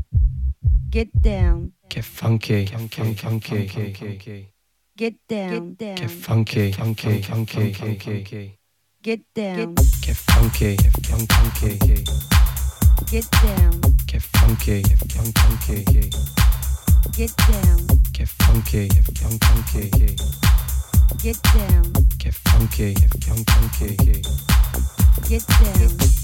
Get 0.90 1.08
down. 1.20 1.72
Get 1.88 2.04
funky, 2.04 2.64
get 2.64 2.94
fun 2.94 3.14
funky. 3.14 4.48
Get 4.96 5.14
down. 5.28 5.74
Get 5.74 6.10
funky, 6.10 6.72
funky, 6.72 7.22
funky, 7.22 7.72
funky. 7.72 8.58
Get 9.02 9.20
down. 9.34 9.74
Get 9.74 10.16
funky, 10.16 10.76
get 10.76 11.06
fun 11.06 11.26
funky. 11.26 12.04
Get 13.10 13.30
down. 13.30 13.80
Get 14.06 14.22
funky, 14.22 14.82
get 14.82 15.12
fun 15.12 15.32
funky. 15.32 16.10
Get 17.12 17.36
down. 17.36 17.86
Get 18.12 18.28
funky, 18.28 18.88
get 18.88 19.04
fun 19.18 19.38
funky. 19.38 20.16
Get 21.22 21.40
down, 21.42 21.92
get 22.18 22.34
funky, 22.34 22.94
Get 22.94 23.10
funky, 23.46 23.96
Get 25.28 25.46
down. 25.46 26.16